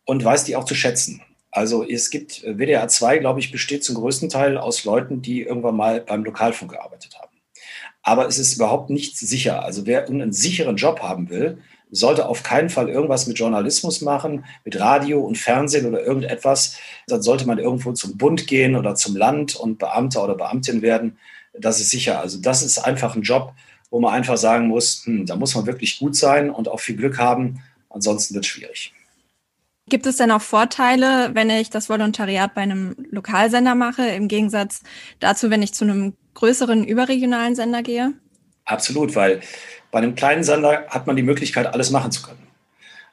[0.06, 1.22] und weiß die auch zu schätzen.
[1.52, 5.44] Also es gibt, äh, WDR 2, glaube ich, besteht zum größten Teil aus Leuten, die
[5.44, 7.38] irgendwann mal beim Lokalfunk gearbeitet haben.
[8.02, 9.64] Aber es ist überhaupt nicht sicher.
[9.64, 11.60] Also wer einen sicheren Job haben will,
[11.94, 16.78] sollte auf keinen Fall irgendwas mit Journalismus machen, mit Radio und Fernsehen oder irgendetwas.
[17.08, 21.18] Dann sollte man irgendwo zum Bund gehen oder zum Land und Beamter oder Beamtin werden.
[21.54, 22.20] Das ist sicher.
[22.20, 23.54] Also das ist einfach ein Job,
[23.92, 26.96] wo man einfach sagen muss, hm, da muss man wirklich gut sein und auch viel
[26.96, 27.62] Glück haben.
[27.90, 28.94] Ansonsten wird es schwierig.
[29.88, 34.82] Gibt es denn auch Vorteile, wenn ich das Volontariat bei einem Lokalsender mache, im Gegensatz
[35.20, 38.14] dazu, wenn ich zu einem größeren überregionalen Sender gehe?
[38.66, 39.42] Absolut, weil
[39.94, 42.40] bei einem kleinen Sender hat man die Möglichkeit, alles machen zu können.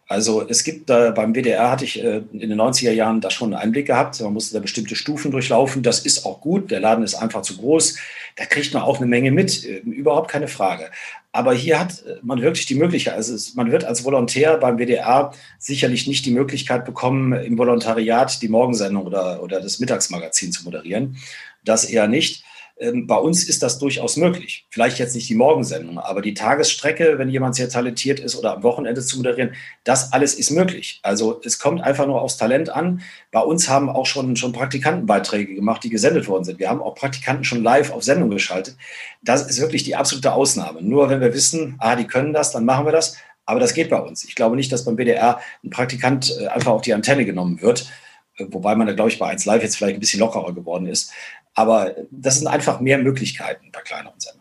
[0.08, 3.52] Also es gibt äh, beim WDR hatte ich äh, in den 90er Jahren da schon
[3.52, 4.18] einen Einblick gehabt.
[4.22, 5.82] Man musste da bestimmte Stufen durchlaufen.
[5.82, 6.70] Das ist auch gut.
[6.70, 7.98] Der Laden ist einfach zu groß.
[8.36, 9.62] Da kriegt man auch eine Menge mit.
[9.64, 10.90] Äh, überhaupt keine Frage.
[11.32, 16.08] Aber hier hat man wirklich die Möglichkeit, also man wird als Volontär beim WDR sicherlich
[16.08, 21.18] nicht die Möglichkeit bekommen, im Volontariat die Morgensendung oder, oder das Mittagsmagazin zu moderieren.
[21.62, 22.42] Das eher nicht.
[22.80, 24.66] Ähm, bei uns ist das durchaus möglich.
[24.70, 28.62] Vielleicht jetzt nicht die Morgensendung, aber die Tagesstrecke, wenn jemand sehr talentiert ist oder am
[28.62, 30.98] Wochenende zu moderieren, das alles ist möglich.
[31.02, 33.02] Also es kommt einfach nur aufs Talent an.
[33.32, 36.58] Bei uns haben auch schon, schon Praktikantenbeiträge gemacht, die gesendet worden sind.
[36.58, 38.76] Wir haben auch Praktikanten schon live auf Sendung geschaltet.
[39.22, 40.80] Das ist wirklich die absolute Ausnahme.
[40.80, 43.18] Nur wenn wir wissen, ah, die können das, dann machen wir das.
[43.44, 44.24] Aber das geht bei uns.
[44.24, 47.90] Ich glaube nicht, dass beim BDR ein Praktikant äh, einfach auf die Antenne genommen wird
[48.38, 50.86] äh, wobei man da, glaube ich, bei 1 Live jetzt vielleicht ein bisschen lockerer geworden
[50.86, 51.12] ist.
[51.60, 54.40] Aber das sind einfach mehr Möglichkeiten bei kleineren Sendern.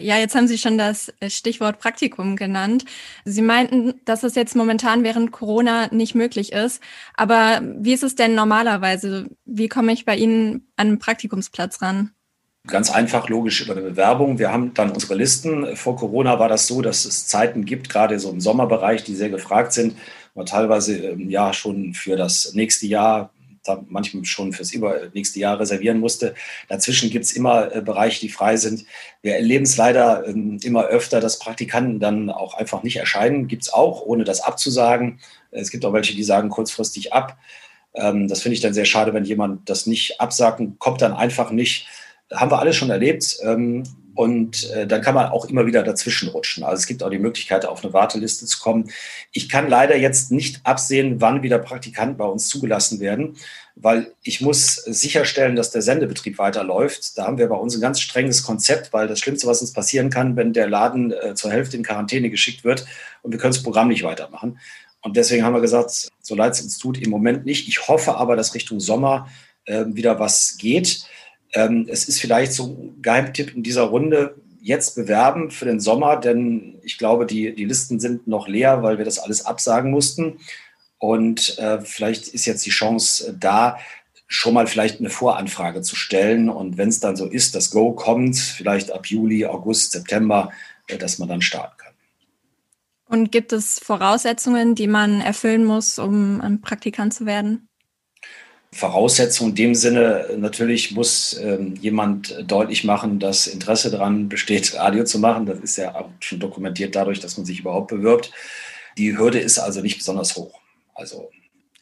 [0.00, 2.84] Ja, jetzt haben Sie schon das Stichwort Praktikum genannt.
[3.24, 6.80] Sie meinten, dass es jetzt momentan während Corona nicht möglich ist.
[7.14, 9.26] Aber wie ist es denn normalerweise?
[9.44, 12.12] Wie komme ich bei Ihnen an einen Praktikumsplatz ran?
[12.68, 14.38] Ganz einfach, logisch über eine Bewerbung.
[14.38, 15.74] Wir haben dann unsere Listen.
[15.74, 19.30] Vor Corona war das so, dass es Zeiten gibt, gerade so im Sommerbereich, die sehr
[19.30, 19.96] gefragt sind.
[20.46, 23.30] Teilweise ähm, ja schon für das nächste Jahr
[23.88, 24.72] manchmal schon fürs
[25.14, 26.34] nächste Jahr reservieren musste.
[26.68, 28.84] Dazwischen gibt es immer äh, Bereiche, die frei sind.
[29.22, 33.48] Wir erleben es leider ähm, immer öfter, dass Praktikanten dann auch einfach nicht erscheinen.
[33.48, 35.20] Gibt es auch, ohne das abzusagen.
[35.50, 37.38] Es gibt auch welche, die sagen kurzfristig ab.
[37.94, 41.12] Ähm, das finde ich dann sehr schade, wenn jemand das nicht absagt und kommt dann
[41.12, 41.86] einfach nicht.
[42.32, 43.38] Haben wir alles schon erlebt.
[43.42, 43.84] Ähm,
[44.18, 46.64] und äh, dann kann man auch immer wieder dazwischen rutschen.
[46.64, 48.90] Also es gibt auch die Möglichkeit, auf eine Warteliste zu kommen.
[49.30, 53.36] Ich kann leider jetzt nicht absehen, wann wieder Praktikanten bei uns zugelassen werden,
[53.76, 57.16] weil ich muss sicherstellen, dass der Sendebetrieb weiterläuft.
[57.16, 60.10] Da haben wir bei uns ein ganz strenges Konzept, weil das Schlimmste, was uns passieren
[60.10, 62.86] kann, wenn der Laden äh, zur Hälfte in Quarantäne geschickt wird
[63.22, 64.58] und wir können das Programm nicht weitermachen.
[65.00, 67.68] Und deswegen haben wir gesagt, so leid es uns tut, im Moment nicht.
[67.68, 69.28] Ich hoffe aber, dass Richtung Sommer
[69.66, 71.04] äh, wieder was geht.
[71.54, 76.16] Ähm, es ist vielleicht so ein Geheimtipp in dieser Runde, jetzt bewerben für den Sommer,
[76.16, 80.40] denn ich glaube, die, die Listen sind noch leer, weil wir das alles absagen mussten.
[80.98, 83.78] Und äh, vielleicht ist jetzt die Chance da,
[84.26, 86.50] schon mal vielleicht eine Voranfrage zu stellen.
[86.50, 90.52] Und wenn es dann so ist, das Go kommt, vielleicht ab Juli, August, September,
[90.86, 91.94] äh, dass man dann starten kann.
[93.06, 97.67] Und gibt es Voraussetzungen, die man erfüllen muss, um ein Praktikant zu werden?
[98.72, 105.04] Voraussetzung in dem Sinne, natürlich muss ähm, jemand deutlich machen, dass Interesse daran besteht, Radio
[105.04, 105.46] zu machen.
[105.46, 108.30] Das ist ja auch schon dokumentiert dadurch, dass man sich überhaupt bewirbt.
[108.98, 110.60] Die Hürde ist also nicht besonders hoch.
[110.94, 111.30] Also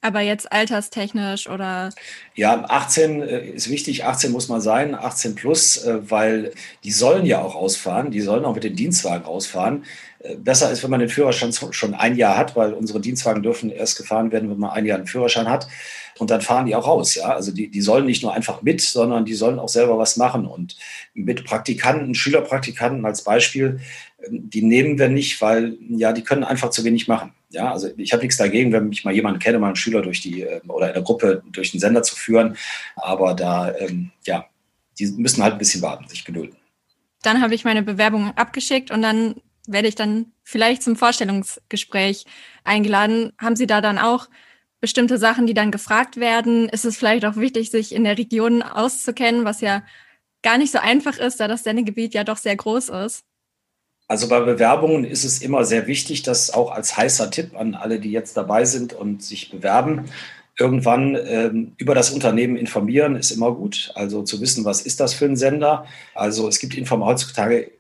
[0.07, 1.91] aber jetzt alterstechnisch oder?
[2.37, 6.53] Ja, 18 äh, ist wichtig, 18 muss man sein, 18 plus, äh, weil
[6.85, 9.85] die sollen ja auch rausfahren, die sollen auch mit den Dienstwagen rausfahren.
[10.21, 13.71] Äh, besser ist, wenn man den Führerschein schon ein Jahr hat, weil unsere Dienstwagen dürfen
[13.71, 15.67] erst gefahren werden, wenn man ein Jahr einen Führerschein hat.
[16.19, 17.35] Und dann fahren die auch raus, ja.
[17.35, 20.47] Also die, die sollen nicht nur einfach mit, sondern die sollen auch selber was machen.
[20.47, 20.77] Und
[21.15, 23.81] mit Praktikanten, Schülerpraktikanten als Beispiel,
[24.25, 27.33] ähm, die nehmen wir nicht, weil ja, die können einfach zu wenig machen.
[27.51, 30.21] Ja, also ich habe nichts dagegen, wenn ich mal jemanden kenne, mal einen Schüler durch
[30.21, 32.57] die ähm, oder in der Gruppe durch den Sender zu führen.
[32.97, 34.47] Aber da, ähm, ja,
[34.99, 36.57] die müssen halt ein bisschen warten, sich gedulden.
[37.23, 42.25] Dann habe ich meine Bewerbung abgeschickt und dann werde ich dann vielleicht zum Vorstellungsgespräch
[42.65, 43.33] eingeladen.
[43.39, 44.29] Haben Sie da dann auch
[44.81, 46.69] bestimmte Sachen, die dann gefragt werden?
[46.69, 49.83] Ist es vielleicht auch wichtig, sich in der Region auszukennen, was ja
[50.43, 53.25] gar nicht so einfach ist, da das Sendegebiet ja doch sehr groß ist?
[54.09, 57.99] Also bei Bewerbungen ist es immer sehr wichtig, dass auch als heißer Tipp an alle,
[57.99, 60.05] die jetzt dabei sind und sich bewerben,
[60.59, 63.91] irgendwann ähm, über das Unternehmen informieren, ist immer gut.
[63.95, 65.87] Also zu wissen, was ist das für ein Sender.
[66.15, 67.73] Also es gibt Inform heutzutage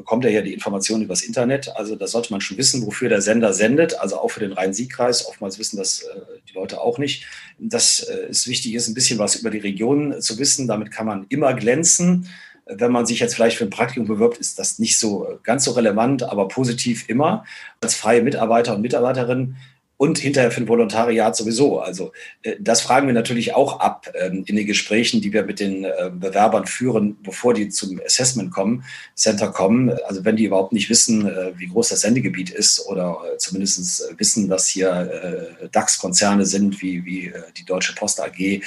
[0.00, 1.76] bekommt er ja die Informationen übers Internet.
[1.76, 4.00] Also da sollte man schon wissen, wofür der Sender sendet.
[4.00, 5.26] Also auch für den Rhein-Sieg-Kreis.
[5.26, 7.26] Oftmals wissen das äh, die Leute auch nicht.
[7.58, 10.66] Dass äh, es wichtig ist, ein bisschen was über die Region zu wissen.
[10.66, 12.28] Damit kann man immer glänzen.
[12.64, 15.64] Wenn man sich jetzt vielleicht für ein Praktikum bewirbt, ist das nicht so äh, ganz
[15.64, 17.44] so relevant, aber positiv immer.
[17.80, 19.56] Als freie Mitarbeiter und Mitarbeiterin
[20.00, 21.78] und hinterher für ein Volontariat sowieso.
[21.78, 25.60] Also äh, das fragen wir natürlich auch ab ähm, in den Gesprächen, die wir mit
[25.60, 28.82] den äh, Bewerbern führen, bevor die zum Assessment kommen,
[29.14, 29.90] Center kommen.
[30.06, 34.48] Also wenn die überhaupt nicht wissen, äh, wie groß das Sendegebiet ist oder zumindest wissen,
[34.48, 38.62] dass hier DAX-Konzerne sind, wie, wie die Deutsche Post AG,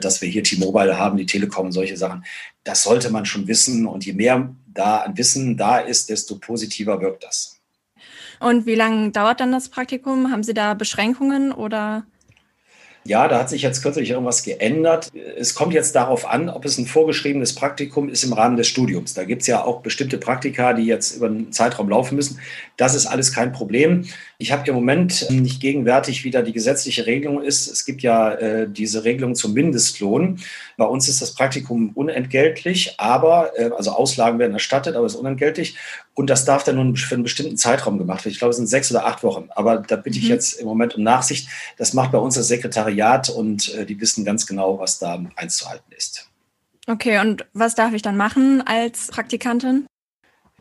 [0.00, 2.24] dass wir hier T-Mobile haben, die Telekom, solche Sachen.
[2.64, 3.86] Das sollte man schon wissen.
[3.86, 7.61] Und je mehr da an Wissen da ist, desto positiver wirkt das.
[8.42, 10.32] Und wie lange dauert dann das Praktikum?
[10.32, 12.04] Haben Sie da Beschränkungen oder?
[13.04, 15.10] Ja, da hat sich jetzt kürzlich irgendwas geändert.
[15.36, 19.14] Es kommt jetzt darauf an, ob es ein vorgeschriebenes Praktikum ist im Rahmen des Studiums.
[19.14, 22.38] Da gibt es ja auch bestimmte Praktika, die jetzt über einen Zeitraum laufen müssen.
[22.76, 24.04] Das ist alles kein Problem.
[24.38, 27.66] Ich habe im Moment nicht gegenwärtig, wie da die gesetzliche Regelung ist.
[27.66, 30.38] Es gibt ja äh, diese Regelung zum Mindestlohn.
[30.76, 35.20] Bei uns ist das Praktikum unentgeltlich, aber, äh, also Auslagen werden erstattet, aber es ist
[35.20, 35.76] unentgeltlich.
[36.14, 38.32] Und das darf dann nun für einen bestimmten Zeitraum gemacht werden.
[38.32, 39.48] Ich glaube, es sind sechs oder acht Wochen.
[39.50, 40.30] Aber da bitte ich mhm.
[40.30, 41.48] jetzt im Moment um Nachsicht.
[41.78, 45.90] Das macht bei uns das Sekretariat und äh, die wissen ganz genau, was da einzuhalten
[45.96, 46.28] ist.
[46.86, 49.86] Okay, und was darf ich dann machen als Praktikantin?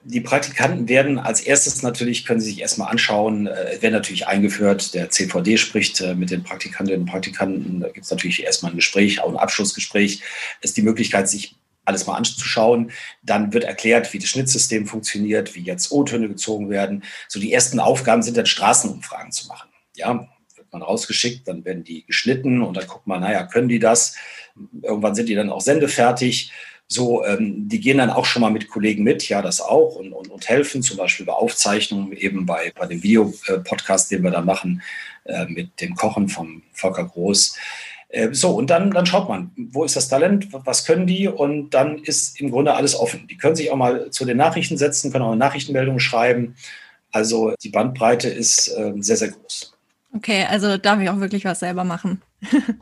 [0.04, 4.96] Die Praktikanten werden als erstes natürlich, können sie sich erstmal anschauen, äh, werden natürlich eingeführt,
[4.96, 8.78] der CVD spricht äh, mit den Praktikantinnen und Praktikanten, da gibt es natürlich erstmal ein
[8.78, 10.24] Gespräch, auch ein Abschlussgespräch,
[10.62, 12.92] ist die Möglichkeit, sich alles mal anzuschauen.
[13.24, 17.04] Dann wird erklärt, wie das Schnittsystem funktioniert, wie jetzt O-Töne gezogen werden.
[17.28, 19.70] So die ersten Aufgaben sind dann Straßenumfragen zu machen.
[19.96, 23.80] Ja, wird man rausgeschickt, dann werden die geschnitten und dann guckt man, naja, können die
[23.80, 24.16] das?
[24.82, 26.52] Irgendwann sind die dann auch sendefertig.
[26.88, 30.12] So, ähm, die gehen dann auch schon mal mit Kollegen mit, ja, das auch und,
[30.12, 34.42] und, und helfen, zum Beispiel bei Aufzeichnungen, eben bei, bei dem Videopodcast, den wir da
[34.42, 34.82] machen,
[35.24, 37.56] äh, mit dem Kochen vom Volker Groß.
[38.12, 41.72] Äh, so, und dann, dann schaut man, wo ist das Talent, was können die und
[41.72, 43.28] dann ist im Grunde alles offen.
[43.28, 46.56] Die können sich auch mal zu den Nachrichten setzen, können auch eine Nachrichtenmeldung schreiben.
[47.12, 49.74] Also die Bandbreite ist äh, sehr, sehr groß.
[50.14, 52.22] Okay, also darf ich auch wirklich was selber machen.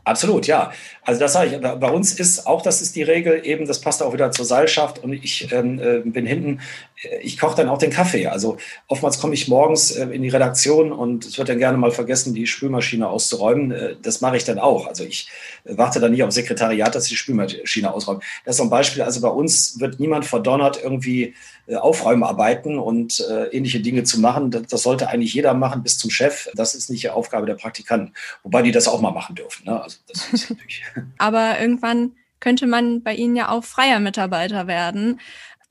[0.04, 0.72] Absolut, ja.
[1.02, 1.60] Also das sage ich.
[1.60, 5.02] Bei uns ist auch, das ist die Regel, eben, das passt auch wieder zur Seilschaft
[5.02, 6.60] und ich ähm, äh, bin hinten,
[7.02, 8.26] äh, ich koche dann auch den Kaffee.
[8.26, 8.56] Also
[8.88, 12.34] oftmals komme ich morgens äh, in die Redaktion und es wird dann gerne mal vergessen,
[12.34, 13.70] die Spülmaschine auszuräumen.
[13.70, 14.86] Äh, das mache ich dann auch.
[14.86, 15.28] Also ich
[15.64, 18.22] äh, warte dann nicht auf Sekretariat, dass die Spülmaschine ausräumt.
[18.44, 19.02] Das ist so ein Beispiel.
[19.02, 21.34] Also bei uns wird niemand verdonnert, irgendwie
[21.76, 24.50] Aufräumarbeiten und ähnliche Dinge zu machen.
[24.50, 26.48] Das, das sollte eigentlich jeder machen bis zum Chef.
[26.54, 28.14] Das ist nicht die Aufgabe der Praktikanten.
[28.42, 29.66] Wobei die das auch mal machen dürfen.
[29.66, 29.82] Ne?
[29.82, 30.82] Also das ist natürlich
[31.18, 35.20] Aber irgendwann könnte man bei Ihnen ja auch freier Mitarbeiter werden.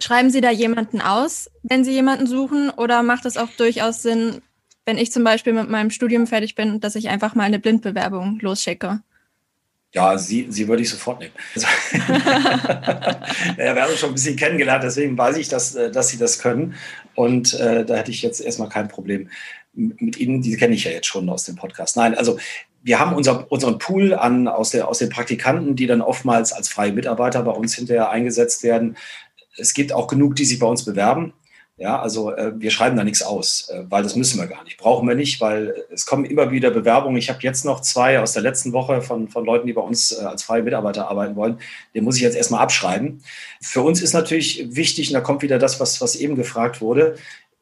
[0.02, 4.42] Schreiben Sie da jemanden aus, wenn Sie jemanden suchen, oder macht es auch durchaus Sinn,
[4.86, 8.40] wenn ich zum Beispiel mit meinem Studium fertig bin, dass ich einfach mal eine Blindbewerbung
[8.40, 9.02] losschicke?
[9.93, 11.34] Ja, sie, sie würde ich sofort nehmen.
[11.56, 11.67] Also,
[13.58, 16.38] ja, wir haben schon ein bisschen kennengelernt, deswegen weiß ich, dass, äh, dass sie das
[16.39, 16.75] können.
[17.15, 19.30] Und äh, da hätte ich jetzt erstmal kein Problem
[19.73, 20.41] mit Ihnen.
[20.41, 21.97] Die kenne ich ja jetzt schon aus dem Podcast.
[21.97, 22.38] Nein, also
[22.84, 26.69] wir haben unser, unseren Pool an, aus, der, aus den Praktikanten, die dann oftmals als
[26.69, 28.95] freie Mitarbeiter bei uns hinterher eingesetzt werden.
[29.58, 31.34] Es gibt auch genug, die sich bei uns bewerben.
[31.80, 34.78] Ja, also äh, wir schreiben da nichts aus, äh, weil das müssen wir gar nicht.
[34.78, 37.18] Brauchen wir nicht, weil es kommen immer wieder Bewerbungen.
[37.18, 40.12] Ich habe jetzt noch zwei aus der letzten Woche von, von Leuten, die bei uns
[40.12, 41.58] äh, als freie Mitarbeiter arbeiten wollen.
[41.96, 43.24] Den muss ich jetzt erstmal abschreiben.
[43.62, 47.15] Für uns ist natürlich wichtig, und da kommt wieder das, was, was eben gefragt wurde,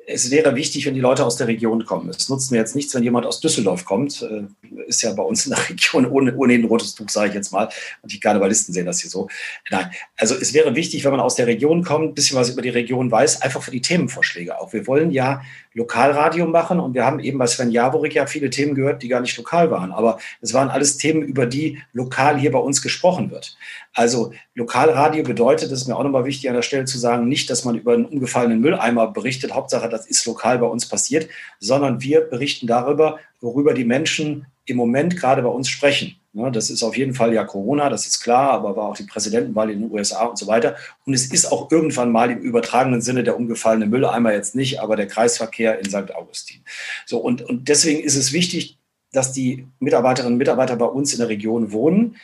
[0.10, 2.10] es wäre wichtig, wenn die Leute aus der Region kommen.
[2.10, 4.22] Es nutzt mir jetzt nichts, wenn jemand aus Düsseldorf kommt.
[4.22, 4.44] Äh,
[4.88, 7.52] ist ja bei uns in der Region ohne, ohne ein rotes Tuch, sage ich jetzt
[7.52, 7.68] mal.
[8.02, 9.28] Und die Karnevalisten sehen das hier so.
[9.70, 12.62] Nein, also es wäre wichtig, wenn man aus der Region kommt, ein bisschen was über
[12.62, 14.72] die Region weiß, einfach für die Themenvorschläge auch.
[14.72, 15.42] Wir wollen ja
[15.78, 19.22] Lokalradio machen und wir haben eben bei Sven Jaworik ja viele Themen gehört, die gar
[19.22, 19.92] nicht lokal waren.
[19.92, 23.56] Aber es waren alles Themen, über die lokal hier bei uns gesprochen wird.
[23.94, 27.52] Also Lokalradio bedeutet, das ist mir auch nochmal wichtig an der Stelle zu sagen, nicht,
[27.52, 32.02] dass man über einen umgefallenen Mülleimer berichtet, Hauptsache, das ist lokal bei uns passiert, sondern
[32.02, 36.16] wir berichten darüber, worüber die Menschen im Moment gerade bei uns sprechen.
[36.52, 39.72] Das ist auf jeden Fall ja Corona, das ist klar, aber war auch die Präsidentenwahl
[39.72, 40.76] in den USA und so weiter.
[41.06, 44.96] Und es ist auch irgendwann mal im übertragenen Sinne der umgefallene Mülleimer jetzt nicht, aber
[44.96, 46.14] der Kreisverkehr in St.
[46.16, 46.64] Augustin.
[47.06, 48.78] So, und, und deswegen ist es wichtig,
[49.12, 52.18] dass die Mitarbeiterinnen und Mitarbeiter bei uns in der Region wohnen.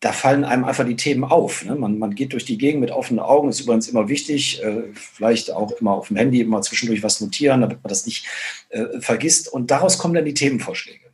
[0.00, 1.64] Da fallen einem einfach die Themen auf.
[1.64, 1.76] Ne?
[1.76, 5.52] Man, man geht durch die Gegend mit offenen Augen, ist übrigens immer wichtig, äh, vielleicht
[5.52, 8.26] auch immer auf dem Handy immer zwischendurch was notieren, damit man das nicht
[8.70, 9.52] äh, vergisst.
[9.52, 11.09] Und daraus kommen dann die Themenvorschläge.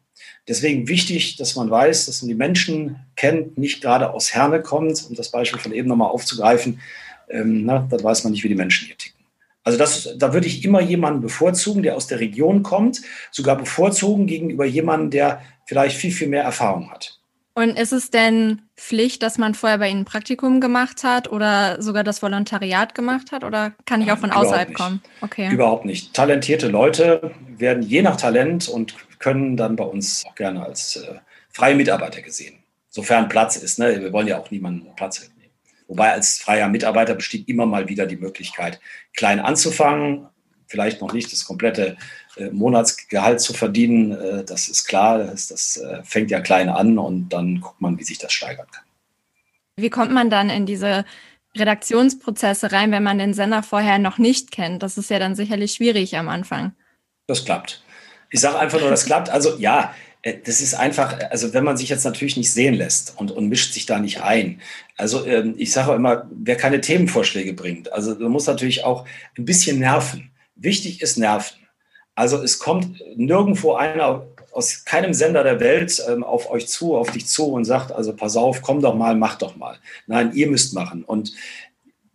[0.48, 5.04] Deswegen wichtig, dass man weiß, dass man die Menschen kennt, nicht gerade aus Herne kommt,
[5.08, 6.80] um das Beispiel von eben nochmal aufzugreifen.
[7.28, 9.16] Ähm, na, dann weiß man nicht, wie die Menschen hier ticken.
[9.64, 14.28] Also das, da würde ich immer jemanden bevorzugen, der aus der Region kommt, sogar bevorzugen
[14.28, 17.18] gegenüber jemandem, der vielleicht viel, viel mehr Erfahrung hat.
[17.54, 21.82] Und ist es denn Pflicht, dass man vorher bei Ihnen ein Praktikum gemacht hat oder
[21.82, 23.42] sogar das Volontariat gemacht hat?
[23.42, 25.02] Oder kann ich auch von außerhalb kommen?
[25.22, 25.50] Okay.
[25.50, 26.12] Überhaupt nicht.
[26.12, 31.16] Talentierte Leute werden je nach Talent und können dann bei uns auch gerne als äh,
[31.50, 33.78] freie Mitarbeiter gesehen, sofern Platz ist.
[33.78, 34.00] Ne?
[34.00, 35.52] Wir wollen ja auch niemanden Platz wegnehmen.
[35.88, 38.80] Wobei als freier Mitarbeiter besteht immer mal wieder die Möglichkeit,
[39.14, 40.28] klein anzufangen,
[40.66, 41.96] vielleicht noch nicht das komplette
[42.36, 44.12] äh, Monatsgehalt zu verdienen.
[44.12, 47.98] Äh, das ist klar, das, das äh, fängt ja klein an und dann guckt man,
[47.98, 48.84] wie sich das steigern kann.
[49.76, 51.04] Wie kommt man dann in diese
[51.56, 54.82] Redaktionsprozesse rein, wenn man den Sender vorher noch nicht kennt?
[54.82, 56.72] Das ist ja dann sicherlich schwierig am Anfang.
[57.26, 57.82] Das klappt.
[58.30, 59.30] Ich sage einfach nur, das klappt.
[59.30, 63.14] Also ja, äh, das ist einfach, also wenn man sich jetzt natürlich nicht sehen lässt
[63.16, 64.60] und, und mischt sich da nicht ein.
[64.96, 69.06] Also ähm, ich sage immer, wer keine Themenvorschläge bringt, also man muss natürlich auch
[69.38, 70.30] ein bisschen nerven.
[70.56, 71.58] Wichtig ist Nerven.
[72.14, 77.10] Also es kommt nirgendwo einer aus keinem Sender der Welt ähm, auf euch zu, auf
[77.10, 79.78] dich zu und sagt, also pass auf, komm doch mal, mach doch mal.
[80.06, 81.04] Nein, ihr müsst machen.
[81.04, 81.34] Und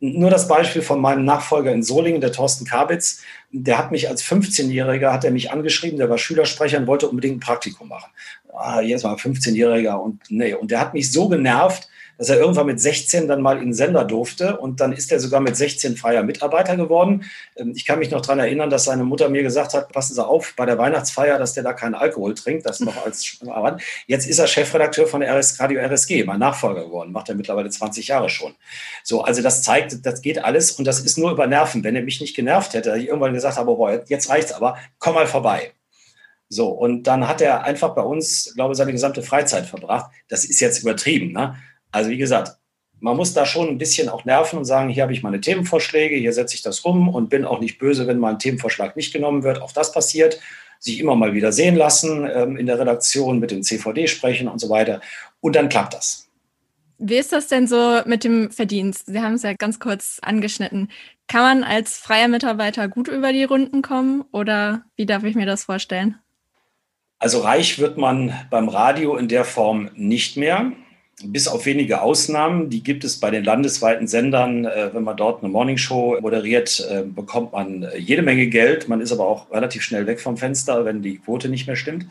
[0.02, 4.24] nur das Beispiel von meinem Nachfolger in Solingen, der Thorsten Kabitz, der hat mich als
[4.24, 8.10] 15-Jähriger, hat er mich angeschrieben, der war Schülersprecher und wollte unbedingt ein Praktikum machen.
[8.52, 11.88] Ah, jetzt mal 15-Jähriger und nee, und der hat mich so genervt,
[12.22, 15.20] dass er irgendwann mit 16 dann mal in den Sender durfte und dann ist er
[15.20, 17.26] sogar mit 16 freier Mitarbeiter geworden.
[17.56, 20.24] Ähm, ich kann mich noch daran erinnern, dass seine Mutter mir gesagt hat, passen Sie
[20.24, 23.40] auf bei der Weihnachtsfeier, dass der da keinen Alkohol trinkt, das noch als
[24.06, 27.72] Jetzt ist er Chefredakteur von der RS, Radio RSG, mein Nachfolger geworden, macht er mittlerweile
[27.72, 28.54] 20 Jahre schon.
[29.04, 31.84] So, also das zeigt, das geht alles und das ist nur über Nerven.
[31.84, 35.16] Wenn er mich nicht genervt hätte, ich irgendwann gesagt habe, boah, jetzt reicht's aber, komm
[35.16, 35.72] mal vorbei.
[36.50, 40.12] So, und dann hat er einfach bei uns, glaube ich, seine gesamte Freizeit verbracht.
[40.28, 41.56] Das ist jetzt übertrieben, ne?
[41.92, 42.58] Also wie gesagt,
[43.02, 46.16] man muss da schon ein bisschen auch nerven und sagen, hier habe ich meine Themenvorschläge,
[46.16, 49.12] hier setze ich das um und bin auch nicht böse, wenn mal ein Themenvorschlag nicht
[49.12, 49.62] genommen wird.
[49.62, 50.40] Auch das passiert.
[50.80, 54.60] Sich immer mal wieder sehen lassen ähm, in der Redaktion, mit dem CVD sprechen und
[54.60, 55.02] so weiter.
[55.40, 56.28] Und dann klappt das.
[56.98, 59.08] Wie ist das denn so mit dem Verdienst?
[59.08, 60.90] Sie haben es ja ganz kurz angeschnitten.
[61.28, 65.48] Kann man als freier Mitarbeiter gut über die Runden kommen oder wie darf ich mir
[65.48, 66.20] das vorstellen?
[67.18, 70.72] Also reich wird man beim Radio in der Form nicht mehr
[71.24, 74.66] bis auf wenige Ausnahmen, die gibt es bei den landesweiten Sendern.
[74.66, 78.88] Äh, wenn man dort eine Morningshow moderiert, äh, bekommt man äh, jede Menge Geld.
[78.88, 82.08] Man ist aber auch relativ schnell weg vom Fenster, wenn die Quote nicht mehr stimmt.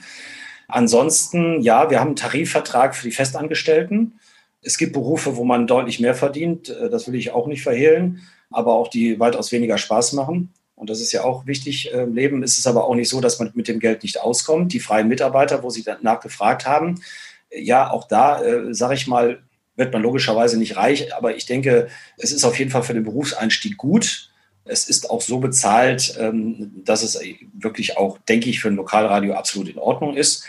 [0.68, 4.20] Ansonsten, ja, wir haben einen Tarifvertrag für die Festangestellten.
[4.62, 6.68] Es gibt Berufe, wo man deutlich mehr verdient.
[6.68, 8.20] Das will ich auch nicht verhehlen,
[8.50, 10.52] aber auch die weitaus weniger Spaß machen.
[10.76, 12.44] Und das ist ja auch wichtig im Leben.
[12.44, 14.72] Ist es aber auch nicht so, dass man mit dem Geld nicht auskommt.
[14.72, 17.00] Die freien Mitarbeiter, wo Sie danach gefragt haben,
[17.50, 19.42] ja, auch da, äh, sage ich mal,
[19.76, 23.04] wird man logischerweise nicht reich, aber ich denke, es ist auf jeden Fall für den
[23.04, 24.30] Berufseinstieg gut.
[24.64, 27.18] Es ist auch so bezahlt, ähm, dass es
[27.54, 30.44] wirklich auch, denke ich, für ein Lokalradio absolut in Ordnung ist.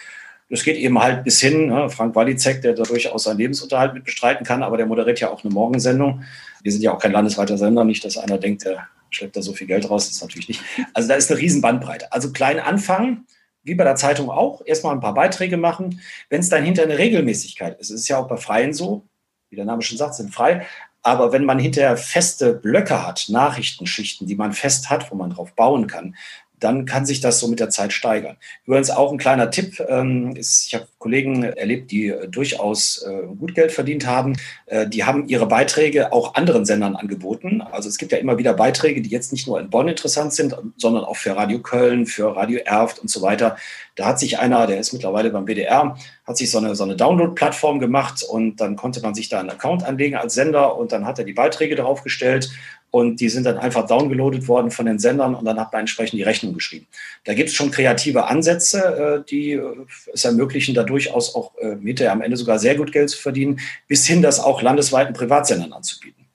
[0.50, 4.04] Das geht eben halt bis hin, ne, Frank Walizek, der da durchaus seinen Lebensunterhalt mit
[4.04, 6.24] bestreiten kann, aber der moderiert ja auch eine Morgensendung.
[6.62, 9.54] Wir sind ja auch kein landesweiter Sender, nicht, dass einer denkt, der schleppt da so
[9.54, 10.62] viel Geld raus, das ist natürlich nicht.
[10.94, 12.12] Also da ist eine riesen Bandbreite.
[12.12, 13.26] Also klein anfangen,
[13.64, 16.02] wie bei der Zeitung auch, erstmal ein paar Beiträge machen.
[16.30, 19.08] Wenn es dann hinter eine Regelmäßigkeit ist, es ist ja auch bei Freien so,
[19.50, 20.66] wie der Name schon sagt, sind frei.
[21.04, 25.54] Aber wenn man hinterher feste Blöcke hat, Nachrichtenschichten, die man fest hat, wo man drauf
[25.54, 26.16] bauen kann,
[26.62, 28.38] dann kann sich das so mit der Zeit steigern.
[28.66, 33.24] Übrigens auch ein kleiner Tipp, ähm, ist, ich habe Kollegen erlebt, die äh, durchaus äh,
[33.36, 34.38] gut Geld verdient haben.
[34.68, 37.62] Äh, die haben ihre Beiträge auch anderen Sendern angeboten.
[37.62, 40.56] Also es gibt ja immer wieder Beiträge, die jetzt nicht nur in Bonn interessant sind,
[40.78, 43.58] sondern auch für Radio Köln, für Radio Erft und so weiter.
[43.96, 46.96] Da hat sich einer, der ist mittlerweile beim WDR, hat sich so eine, so eine
[46.96, 51.06] Download-Plattform gemacht und dann konnte man sich da einen Account anlegen als Sender und dann
[51.06, 52.52] hat er die Beiträge darauf gestellt
[52.92, 56.20] und die sind dann einfach downgeloadet worden von den Sendern und dann hat man entsprechend
[56.20, 56.88] die Rechnung geschrieben.
[57.24, 61.78] Da gibt es schon kreative Ansätze, äh, die äh, es ermöglichen, da durchaus auch äh,
[61.82, 65.72] hinterher am Ende sogar sehr gut Geld zu verdienen, bis hin das auch landesweiten Privatsendern
[65.72, 66.26] anzubieten.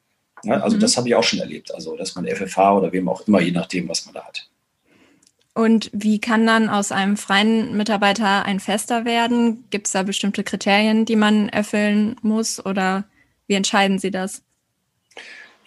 [0.44, 0.80] also mhm.
[0.80, 3.52] das habe ich auch schon erlebt, also dass man FFH oder wem auch immer, je
[3.52, 4.48] nachdem, was man da hat.
[5.52, 9.64] Und wie kann dann aus einem freien Mitarbeiter ein Fester werden?
[9.70, 13.04] Gibt es da bestimmte Kriterien, die man erfüllen muss oder
[13.46, 14.42] wie entscheiden Sie das?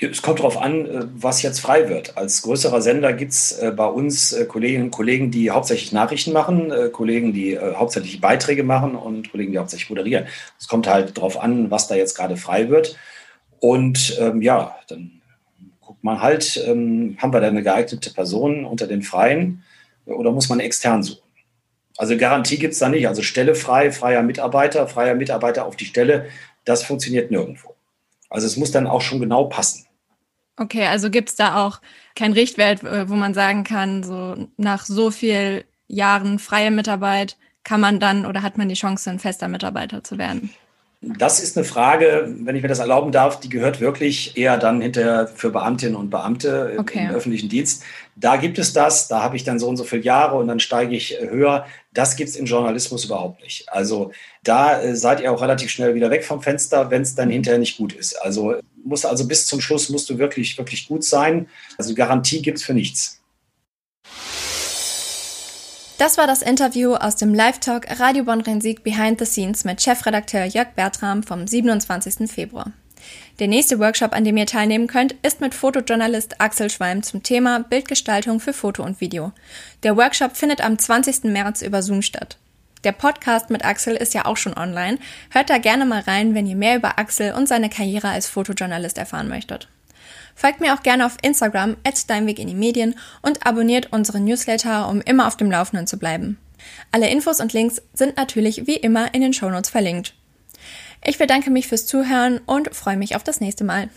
[0.02, 2.18] Es kommt darauf an, äh, was jetzt frei wird.
[2.18, 6.32] Als größerer Sender gibt es äh, bei uns äh, Kolleginnen und Kollegen, die hauptsächlich Nachrichten
[6.32, 10.28] machen, Kollegen, die hauptsächlich Beiträge machen und Kollegen, die hauptsächlich moderieren.
[10.58, 12.98] Es kommt halt darauf an, was da jetzt gerade frei wird.
[13.60, 15.22] Und ähm, ja, dann
[15.82, 19.64] guckt man halt, ähm, haben wir da eine geeignete Person unter den Freien
[20.06, 21.28] oder muss man extern suchen?
[21.98, 23.10] Also Garantie gibt es da nicht.
[23.10, 26.28] Also Stelle frei, freier Mitarbeiter, freier Mitarbeiter auf die Stelle,
[26.64, 27.76] das funktioniert nirgendwo.
[28.30, 29.89] Also es muss dann auch schon genau passen.
[30.60, 31.80] Okay, also gibt es da auch
[32.16, 37.82] kein Richtwert, äh, wo man sagen kann, so nach so viel Jahren freie Mitarbeit kann
[37.82, 40.50] man dann oder hat man die Chance, ein fester Mitarbeiter zu werden?
[41.02, 44.82] Das ist eine Frage, wenn ich mir das erlauben darf, die gehört wirklich eher dann
[44.82, 47.06] hinterher für Beamtinnen und Beamte okay.
[47.06, 47.84] im öffentlichen Dienst.
[48.18, 50.60] Da gibt es das, da habe ich dann so und so viele Jahre und dann
[50.60, 51.66] steige ich höher.
[51.94, 53.72] Das gibt es im Journalismus überhaupt nicht.
[53.72, 54.12] Also
[54.44, 57.60] da äh, seid ihr auch relativ schnell wieder weg vom Fenster, wenn es dann hinterher
[57.60, 58.22] nicht gut ist.
[58.22, 61.48] Also muss also bis zum Schluss musst du wirklich, wirklich gut sein.
[61.78, 63.20] Also Garantie gibt es für nichts.
[65.98, 70.46] Das war das Interview aus dem Live-Talk Radio Bonn Rensik Behind the Scenes mit Chefredakteur
[70.46, 72.32] Jörg Bertram vom 27.
[72.32, 72.72] Februar.
[73.40, 77.60] Der nächste Workshop, an dem ihr teilnehmen könnt, ist mit Fotojournalist Axel Schwalm zum Thema
[77.60, 79.34] Bildgestaltung für Foto und Video.
[79.84, 81.26] Der Workshop findet am 20.
[81.26, 82.38] März über Zoom statt.
[82.86, 85.00] Der Podcast mit Axel ist ja auch schon online.
[85.32, 88.98] Hört da gerne mal rein, wenn ihr mehr über Axel und seine Karriere als Fotojournalist
[88.98, 89.68] erfahren möchtet.
[90.34, 94.88] Folgt mir auch gerne auf Instagram at Deinweg in die Medien und abonniert unseren Newsletter,
[94.88, 96.38] um immer auf dem Laufenden zu bleiben.
[96.94, 100.14] Alle Infos und Links sind natürlich wie immer in den Shownotes verlinkt.
[101.04, 103.90] Ich bedanke mich fürs Zuhören und freue mich auf das nächste Mal.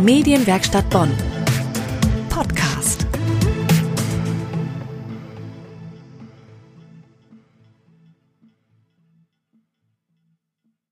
[0.00, 1.12] Medienwerkstatt Bonn.
[2.28, 2.65] Podcast.